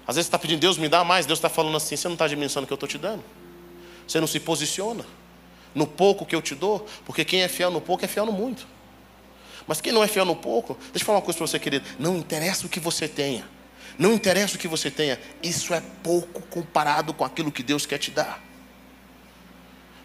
[0.06, 2.14] Às vezes você está pedindo, Deus me dá mais, Deus está falando assim, você não
[2.14, 3.24] está administrando o que eu estou te dando.
[4.08, 5.06] Você não se posiciona
[5.74, 8.32] no pouco que eu te dou, porque quem é fiel no pouco é fiel no
[8.32, 8.68] muito.
[9.66, 11.86] Mas quem não é fiel no pouco, deixa eu falar uma coisa para você, querido.
[11.98, 13.48] Não interessa o que você tenha.
[13.98, 15.20] Não interessa o que você tenha.
[15.42, 18.44] Isso é pouco comparado com aquilo que Deus quer te dar.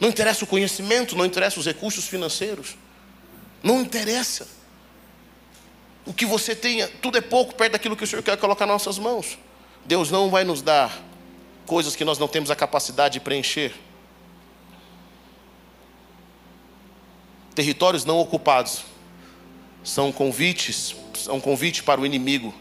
[0.00, 2.76] Não interessa o conhecimento, não interessa os recursos financeiros.
[3.62, 4.46] Não interessa.
[6.06, 8.74] O que você tenha, tudo é pouco perto daquilo que o Senhor quer colocar nas
[8.74, 9.38] nossas mãos.
[9.84, 11.02] Deus não vai nos dar
[11.66, 13.74] coisas que nós não temos a capacidade de preencher.
[17.54, 18.84] Territórios não ocupados
[19.82, 22.54] são convites, são convite para o inimigo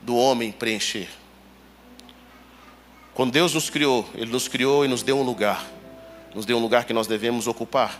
[0.00, 1.08] do homem preencher.
[3.14, 5.66] Quando Deus nos criou, Ele nos criou e nos deu um lugar
[6.36, 7.98] nos deu um lugar que nós devemos ocupar.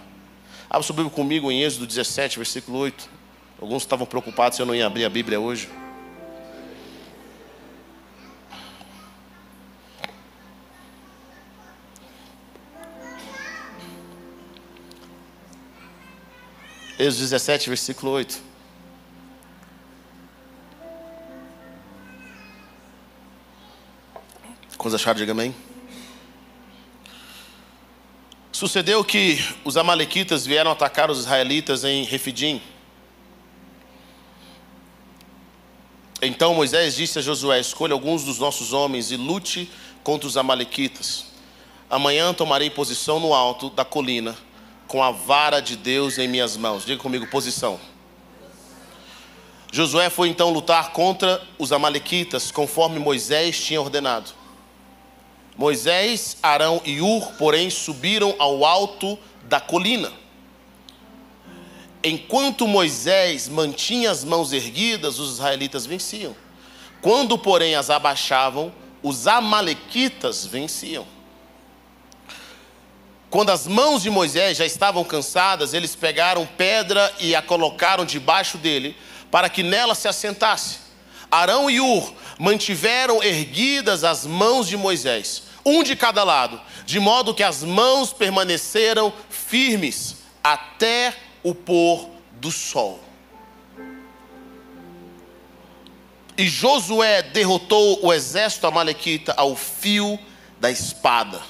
[0.69, 3.09] Abra sua Bíblia comigo em Êxodo 17, versículo 8.
[3.59, 5.71] Alguns estavam preocupados se eu não ia abrir a Bíblia hoje.
[16.99, 18.39] Êxodo 17, versículo 8.
[24.77, 25.55] Quando acharam, diga amém.
[28.57, 32.63] Sucedeu que os amalequitas vieram atacar os israelitas em Refidim.
[36.23, 39.71] Então Moisés disse a Josué: Escolha alguns dos nossos homens e lute
[40.03, 41.27] contra os amalequitas.
[41.91, 44.35] Amanhã tomarei posição no alto da colina,
[44.89, 46.87] com a vara de Deus em minhas mãos.
[46.87, 47.79] Diga comigo, posição.
[49.71, 54.46] Josué foi então lutar contra os amalequitas, conforme Moisés tinha ordenado.
[55.57, 60.13] Moisés, Arão e Ur, porém, subiram ao alto da colina.
[62.05, 66.37] Enquanto Moisés mantinha as mãos erguidas, os israelitas venciam.
[67.01, 71.07] Quando, porém, as abaixavam, os amalequitas venciam.
[73.31, 78.57] Quando as mãos de Moisés já estavam cansadas, eles pegaram pedra e a colocaram debaixo
[78.57, 78.97] dele,
[79.31, 80.79] para que nela se assentasse.
[81.31, 87.35] Arão e Ur mantiveram erguidas as mãos de Moisés, um de cada lado, de modo
[87.35, 91.13] que as mãos permaneceram firmes até
[91.43, 92.09] o pôr
[92.41, 93.01] do sol.
[96.39, 100.19] E Josué derrotou o exército amalequita ao fio
[100.61, 101.41] da espada.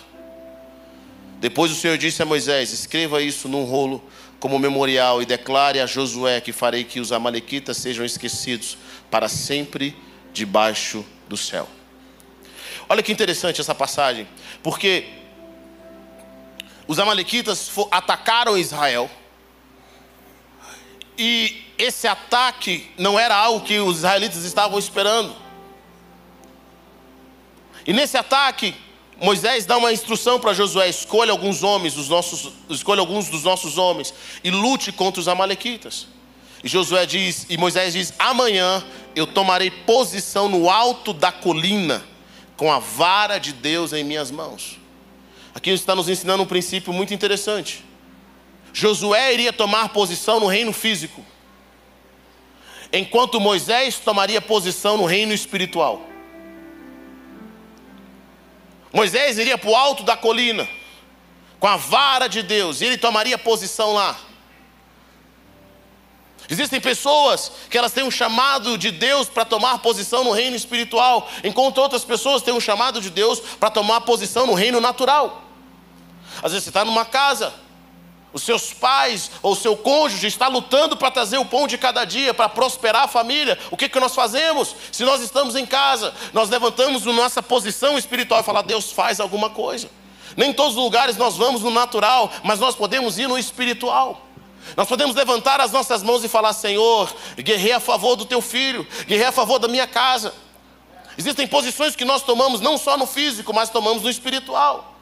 [1.38, 4.02] Depois o Senhor disse a Moisés: Escreva isso num rolo
[4.40, 8.78] como memorial e declare a Josué que farei que os amalequitas sejam esquecidos
[9.10, 9.94] para sempre
[10.32, 11.68] debaixo do céu.
[12.88, 14.28] Olha que interessante essa passagem,
[14.62, 15.06] porque
[16.86, 19.10] os amalequitas atacaram Israel
[21.18, 25.34] e esse ataque não era algo que os israelitas estavam esperando.
[27.86, 28.74] E nesse ataque,
[29.20, 33.78] Moisés dá uma instrução para Josué: escolha alguns homens, os nossos, escolha alguns dos nossos
[33.78, 34.12] homens
[34.44, 36.06] e lute contra os amalequitas.
[36.62, 38.84] E Josué diz, e Moisés diz: amanhã
[39.14, 42.04] eu tomarei posição no alto da colina,
[42.56, 44.78] com a vara de Deus em minhas mãos.
[45.54, 47.84] Aqui está nos ensinando um princípio muito interessante.
[48.72, 51.24] Josué iria tomar posição no reino físico,
[52.92, 56.02] enquanto Moisés tomaria posição no reino espiritual.
[58.92, 60.68] Moisés iria para o alto da colina,
[61.58, 64.18] com a vara de Deus, e ele tomaria posição lá.
[66.48, 71.28] Existem pessoas que elas têm um chamado de Deus para tomar posição no reino espiritual,
[71.42, 75.42] enquanto outras pessoas têm um chamado de Deus para tomar posição no reino natural.
[76.42, 77.52] Às vezes você está numa casa,
[78.32, 82.04] os seus pais ou o seu cônjuge está lutando para trazer o pão de cada
[82.04, 83.58] dia, para prosperar a família.
[83.70, 84.76] O que, que nós fazemos?
[84.92, 89.48] Se nós estamos em casa, nós levantamos nossa posição espiritual e falar: Deus faz alguma
[89.48, 89.88] coisa.
[90.36, 94.25] Nem em todos os lugares nós vamos no natural, mas nós podemos ir no espiritual.
[94.74, 98.86] Nós podemos levantar as nossas mãos e falar: Senhor, guerrei a favor do teu filho,
[99.06, 100.32] guerrei a favor da minha casa.
[101.18, 104.94] Existem posições que nós tomamos não só no físico, mas tomamos no espiritual.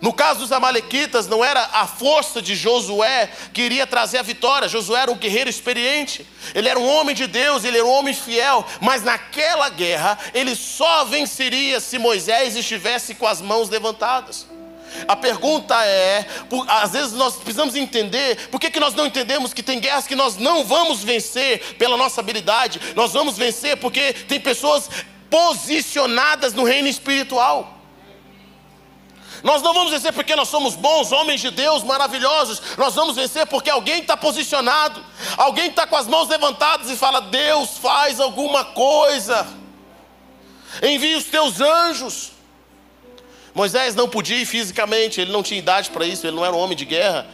[0.00, 4.68] No caso dos Amalequitas, não era a força de Josué que iria trazer a vitória.
[4.68, 8.14] Josué era um guerreiro experiente, ele era um homem de Deus, ele era um homem
[8.14, 8.64] fiel.
[8.80, 14.46] Mas naquela guerra, ele só venceria se Moisés estivesse com as mãos levantadas.
[15.06, 19.52] A pergunta é: por, às vezes nós precisamos entender, por que, que nós não entendemos
[19.52, 22.80] que tem guerras que nós não vamos vencer pela nossa habilidade?
[22.94, 24.88] Nós vamos vencer porque tem pessoas
[25.30, 27.78] posicionadas no reino espiritual.
[29.42, 32.60] Nós não vamos vencer porque nós somos bons, homens de Deus, maravilhosos.
[32.76, 35.04] Nós vamos vencer porque alguém está posicionado,
[35.36, 39.46] alguém está com as mãos levantadas e fala: Deus faz alguma coisa,
[40.82, 42.37] envie os teus anjos.
[43.58, 46.60] Moisés não podia ir fisicamente, ele não tinha idade para isso, ele não era um
[46.60, 47.26] homem de guerra,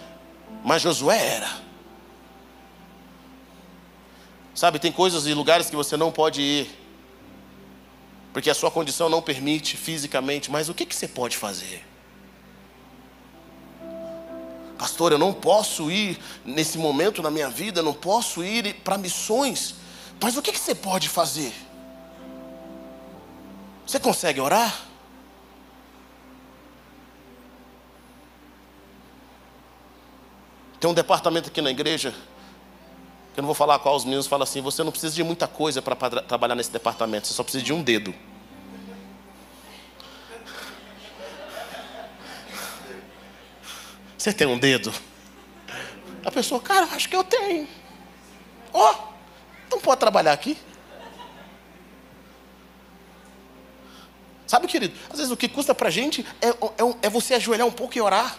[0.64, 1.51] mas Josué era.
[4.55, 6.70] Sabe, tem coisas e lugares que você não pode ir,
[8.33, 11.85] porque a sua condição não permite fisicamente, mas o que, que você pode fazer?
[14.79, 19.75] Pastor, eu não posso ir nesse momento na minha vida, não posso ir para missões.
[20.18, 21.53] Mas o que, que você pode fazer?
[23.87, 24.93] Você consegue orar?
[30.85, 32.11] Tem um departamento aqui na igreja,
[33.32, 35.49] que eu não vou falar qual os meninos falam assim: você não precisa de muita
[35.49, 38.14] coisa para trabalhar nesse departamento, você só precisa de um dedo.
[44.18, 44.93] Você tem um dedo?
[46.22, 47.66] A pessoa, cara, acho que eu tenho.
[48.70, 48.97] Ó, oh,
[49.70, 50.55] não pode trabalhar aqui?
[54.47, 56.55] Sabe, querido, às vezes o que custa para a gente é, é,
[57.05, 58.39] é, você ajoelhar um pouco e orar.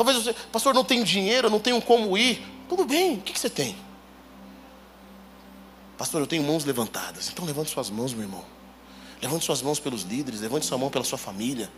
[0.00, 2.42] Talvez você, pastor, não tenho dinheiro, não tenho como ir.
[2.66, 3.76] Tudo bem, o que, você tem?
[5.98, 7.28] Pastor, eu tenho mãos levantadas.
[7.28, 8.42] Então levante suas mãos, meu irmão.
[9.20, 11.70] Levante suas mãos pelos líderes, levante sua mão pela sua família.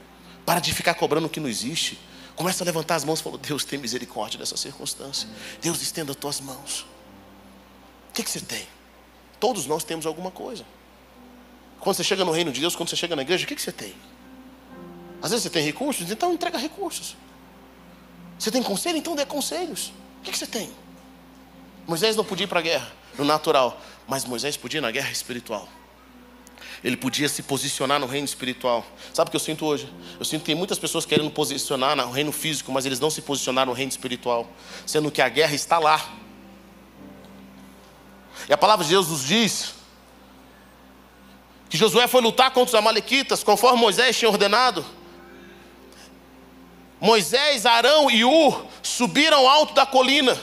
[0.46, 1.98] Para de ficar cobrando o que não existe.
[2.36, 5.28] Começa a levantar as mãos e fala: Deus, tem misericórdia dessa circunstância.
[5.60, 6.86] Deus, estenda as tuas mãos.
[8.10, 8.68] O que, que você tem?
[9.40, 10.64] Todos nós temos alguma coisa.
[11.80, 13.62] Quando você chega no reino de Deus, quando você chega na igreja, o que, que
[13.62, 13.92] você tem?
[15.20, 17.16] Às vezes você tem recursos, então entrega recursos.
[18.42, 19.92] Você tem conselho, então dê conselhos.
[20.18, 20.68] O que, que você tem?
[21.86, 25.12] Moisés não podia ir para a guerra no natural, mas Moisés podia ir na guerra
[25.12, 25.68] espiritual
[26.82, 28.84] ele podia se posicionar no reino espiritual.
[29.14, 29.88] Sabe o que eu sinto hoje?
[30.18, 33.22] Eu sinto que tem muitas pessoas querendo posicionar no reino físico, mas eles não se
[33.22, 34.50] posicionaram no reino espiritual,
[34.84, 36.04] sendo que a guerra está lá.
[38.48, 39.74] E a palavra de Deus nos diz
[41.68, 44.84] que Josué foi lutar contra os amalequitas, conforme Moisés tinha ordenado.
[47.02, 50.40] Moisés, Arão e Ur subiram alto da colina.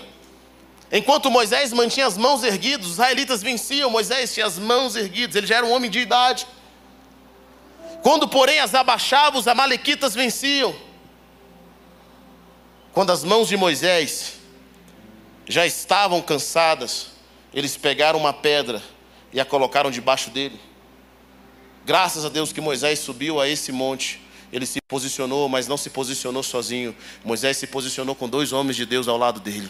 [0.92, 3.90] Enquanto Moisés mantinha as mãos erguidas, os israelitas venciam.
[3.90, 6.46] Moisés tinha as mãos erguidas, ele já era um homem de idade.
[8.04, 10.76] Quando, porém, as abaixava, os amalequitas venciam.
[12.92, 14.34] Quando as mãos de Moisés
[15.48, 17.12] já estavam cansadas,
[17.54, 18.84] eles pegaram uma pedra
[19.32, 20.60] e a colocaram debaixo dele.
[21.86, 24.28] Graças a Deus que Moisés subiu a esse monte.
[24.52, 26.96] Ele se posicionou, mas não se posicionou sozinho.
[27.24, 29.70] Moisés se posicionou com dois homens de Deus ao lado dele.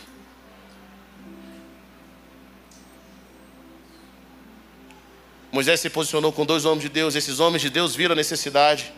[5.51, 7.15] Moisés se posicionou com dois homens de Deus.
[7.15, 8.93] Esses homens de Deus viram a necessidade.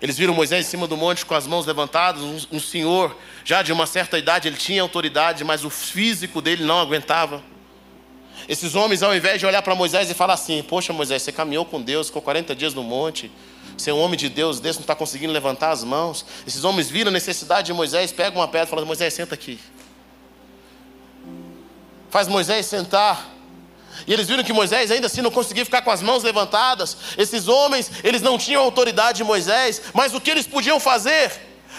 [0.00, 2.22] Eles viram Moisés em cima do monte com as mãos levantadas.
[2.22, 3.14] Um, um, senhor,
[3.44, 7.42] já de uma certa idade, ele tinha autoridade, mas o físico dele não aguentava.
[8.48, 11.66] Esses homens, ao invés de olhar para Moisés e falar assim: Poxa, Moisés, você caminhou
[11.66, 13.30] com Deus, ficou 40 dias no monte.
[13.80, 16.22] Você é um homem de Deus, Deus não está conseguindo levantar as mãos.
[16.46, 19.58] Esses homens viram a necessidade de Moisés, pegam uma pedra e falam: Moisés, senta aqui.
[22.10, 23.26] Faz Moisés sentar.
[24.06, 26.94] E eles viram que Moisés ainda assim não conseguia ficar com as mãos levantadas.
[27.16, 31.32] Esses homens, eles não tinham autoridade de Moisés, mas o que eles podiam fazer?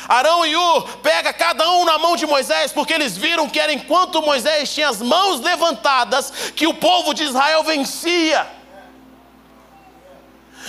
[0.07, 3.71] Arão e Ur pega cada um na mão de Moisés, porque eles viram que era
[3.71, 8.61] enquanto Moisés tinha as mãos levantadas que o povo de Israel vencia.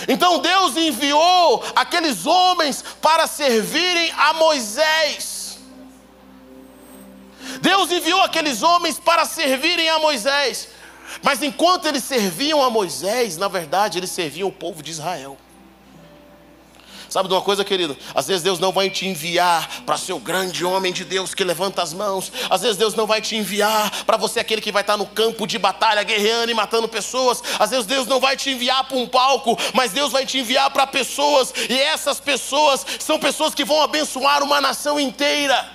[0.09, 5.59] Então Deus enviou aqueles homens para servirem a Moisés.
[7.61, 10.69] Deus enviou aqueles homens para servirem a Moisés.
[11.23, 15.37] Mas enquanto eles serviam a Moisés, na verdade, eles serviam o povo de Israel.
[17.13, 17.95] Sabe de uma coisa, querido?
[18.15, 21.45] Às vezes Deus não vai te enviar para ser o grande homem de Deus que
[21.45, 22.33] levanta as mãos.
[22.49, 25.47] Às vezes Deus não vai te enviar para você aquele que vai estar no campo
[25.47, 27.43] de batalha guerreando e matando pessoas.
[27.59, 30.71] Às vezes Deus não vai te enviar para um palco, mas Deus vai te enviar
[30.71, 35.71] para pessoas e essas pessoas são pessoas que vão abençoar uma nação inteira.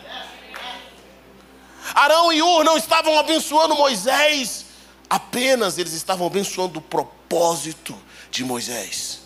[1.93, 4.65] Arão e Ur não estavam abençoando Moisés,
[5.07, 7.95] Apenas eles estavam abençoando o propósito
[8.29, 9.16] de Moisés.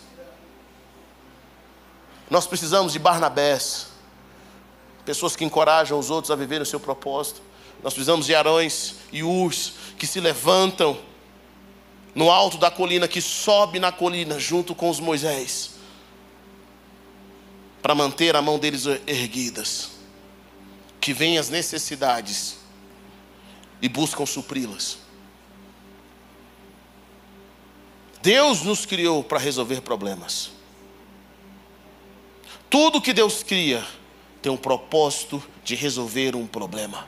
[2.32, 3.88] Nós precisamos de Barnabés,
[5.04, 7.42] pessoas que encorajam os outros a viverem o seu propósito.
[7.82, 10.98] Nós precisamos de Arões e Urs que se levantam
[12.14, 15.72] no alto da colina, que sobe na colina junto com os Moisés,
[17.82, 19.90] para manter a mão deles erguidas,
[21.02, 22.56] que vêm as necessidades
[23.82, 24.96] e buscam supri-las.
[28.22, 30.61] Deus nos criou para resolver problemas.
[32.72, 33.86] Tudo que Deus cria
[34.40, 37.06] tem um propósito de resolver um problema.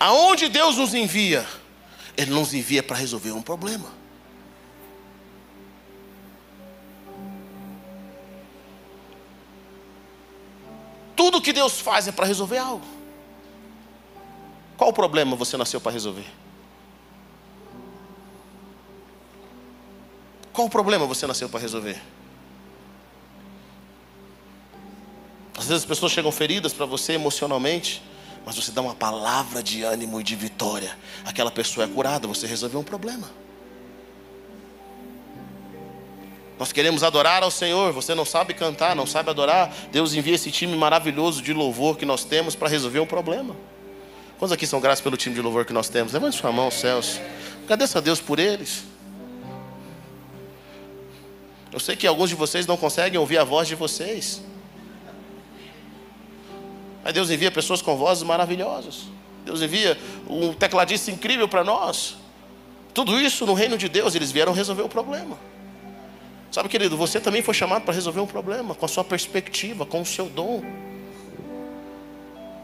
[0.00, 1.46] Aonde Deus nos envia,
[2.16, 3.88] Ele nos envia para resolver um problema.
[11.14, 12.84] Tudo que Deus faz é para resolver algo.
[14.76, 16.26] Qual o problema você nasceu para resolver?
[20.52, 22.02] Qual o problema você nasceu para resolver?
[25.58, 28.00] Às vezes as pessoas chegam feridas para você emocionalmente,
[28.46, 30.96] mas você dá uma palavra de ânimo e de vitória.
[31.24, 33.28] Aquela pessoa é curada, você resolveu um problema.
[36.58, 39.72] Nós queremos adorar ao Senhor, você não sabe cantar, não sabe adorar.
[39.90, 43.56] Deus envia esse time maravilhoso de louvor que nós temos para resolver um problema.
[44.38, 46.12] Quantos aqui são gratos pelo time de louvor que nós temos?
[46.12, 47.20] Levante sua mão, céus.
[47.64, 48.84] Agradeça a Deus por eles.
[51.72, 54.40] Eu sei que alguns de vocês não conseguem ouvir a voz de vocês.
[57.08, 59.04] Mas Deus envia pessoas com vozes maravilhosas.
[59.42, 59.96] Deus envia
[60.28, 62.18] um tecladista incrível para nós.
[62.92, 65.38] Tudo isso no reino de Deus, eles vieram resolver o problema.
[66.52, 70.02] Sabe, querido, você também foi chamado para resolver um problema com a sua perspectiva, com
[70.02, 70.62] o seu dom.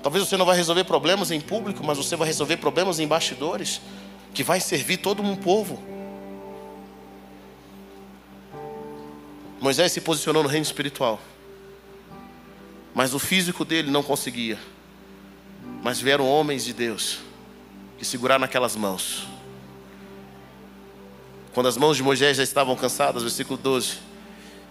[0.03, 3.81] Talvez você não vai resolver problemas em público, mas você vai resolver problemas em bastidores,
[4.35, 5.83] que vai servir todo um povo.
[9.59, 11.19] Moisés se posicionou no reino espiritual,
[12.95, 14.59] mas o físico dele não conseguia.
[15.83, 17.19] Mas vieram homens de Deus
[17.99, 19.27] que seguraram naquelas mãos.
[21.53, 23.99] Quando as mãos de Moisés já estavam cansadas, versículo 12,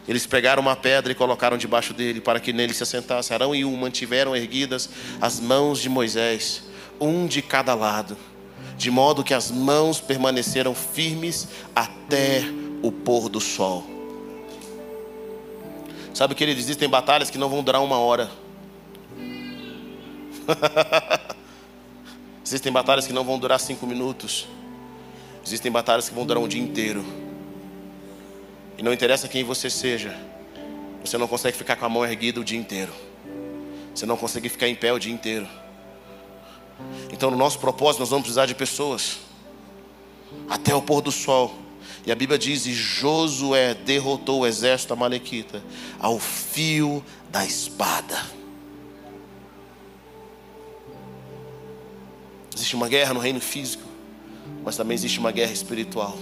[0.08, 3.34] eles pegaram uma pedra e colocaram debaixo dele para que nele se assentasse.
[3.34, 4.90] Arão e um mantiveram erguidas
[5.22, 6.64] as mãos de Moisés,
[7.00, 8.18] um de cada lado,
[8.78, 12.44] de modo que as mãos permaneceram firmes até
[12.82, 13.93] o pôr do sol.
[16.14, 18.30] Sabe, querido, existem batalhas que não vão durar uma hora.
[22.46, 24.48] existem batalhas que não vão durar cinco minutos.
[25.44, 27.04] Existem batalhas que vão durar um dia inteiro.
[28.78, 30.16] E não interessa quem você seja,
[31.04, 32.94] você não consegue ficar com a mão erguida o dia inteiro.
[33.94, 35.48] Você não consegue ficar em pé o dia inteiro.
[37.12, 39.18] Então, no nosso propósito, nós vamos precisar de pessoas
[40.50, 41.63] até o pôr do sol.
[42.06, 45.64] E a Bíblia diz: e Josué derrotou o exército amalequita
[46.00, 48.22] ao fio da espada.
[52.54, 53.84] Existe uma guerra no reino físico,
[54.64, 56.18] mas também existe uma guerra espiritual.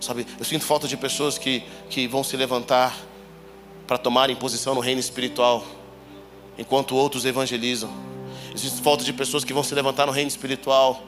[0.00, 2.96] Sabe, eu sinto falta de pessoas que, que vão se levantar
[3.86, 5.64] para tomarem posição no reino espiritual,
[6.56, 7.90] enquanto outros evangelizam.
[8.54, 11.02] Existe falta de pessoas que vão se levantar no reino espiritual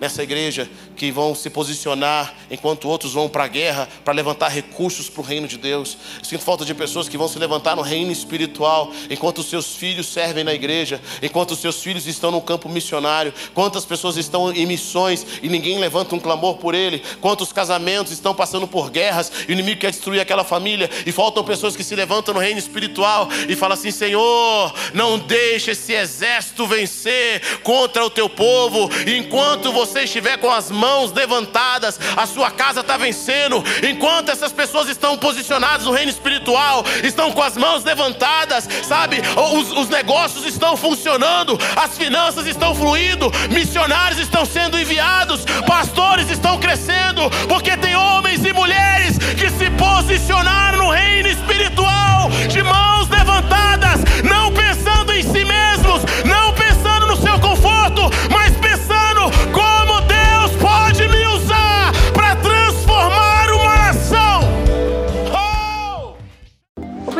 [0.00, 5.10] nessa igreja que vão se posicionar enquanto outros vão para a guerra para levantar recursos
[5.10, 5.96] para o reino de Deus.
[6.18, 9.76] Eu sinto falta de pessoas que vão se levantar no reino espiritual enquanto os seus
[9.76, 13.32] filhos servem na igreja, enquanto os seus filhos estão no campo missionário.
[13.54, 17.02] Quantas pessoas estão em missões e ninguém levanta um clamor por ele?
[17.20, 21.44] Quantos casamentos estão passando por guerras e o inimigo quer destruir aquela família e faltam
[21.44, 26.66] pessoas que se levantam no reino espiritual e falam assim: Senhor, não deixe esse exército
[26.66, 32.50] vencer contra o teu povo enquanto você você estiver com as mãos levantadas, a sua
[32.50, 33.62] casa está vencendo.
[33.82, 39.20] Enquanto essas pessoas estão posicionadas no reino espiritual, estão com as mãos levantadas, sabe?
[39.52, 46.58] Os, os negócios estão funcionando, as finanças estão fluindo, missionários estão sendo enviados, pastores estão
[46.58, 54.00] crescendo, porque tem homens e mulheres que se posicionaram no reino espiritual, de mãos levantadas,
[54.22, 58.49] não pensando em si mesmos, não pensando no seu conforto, mas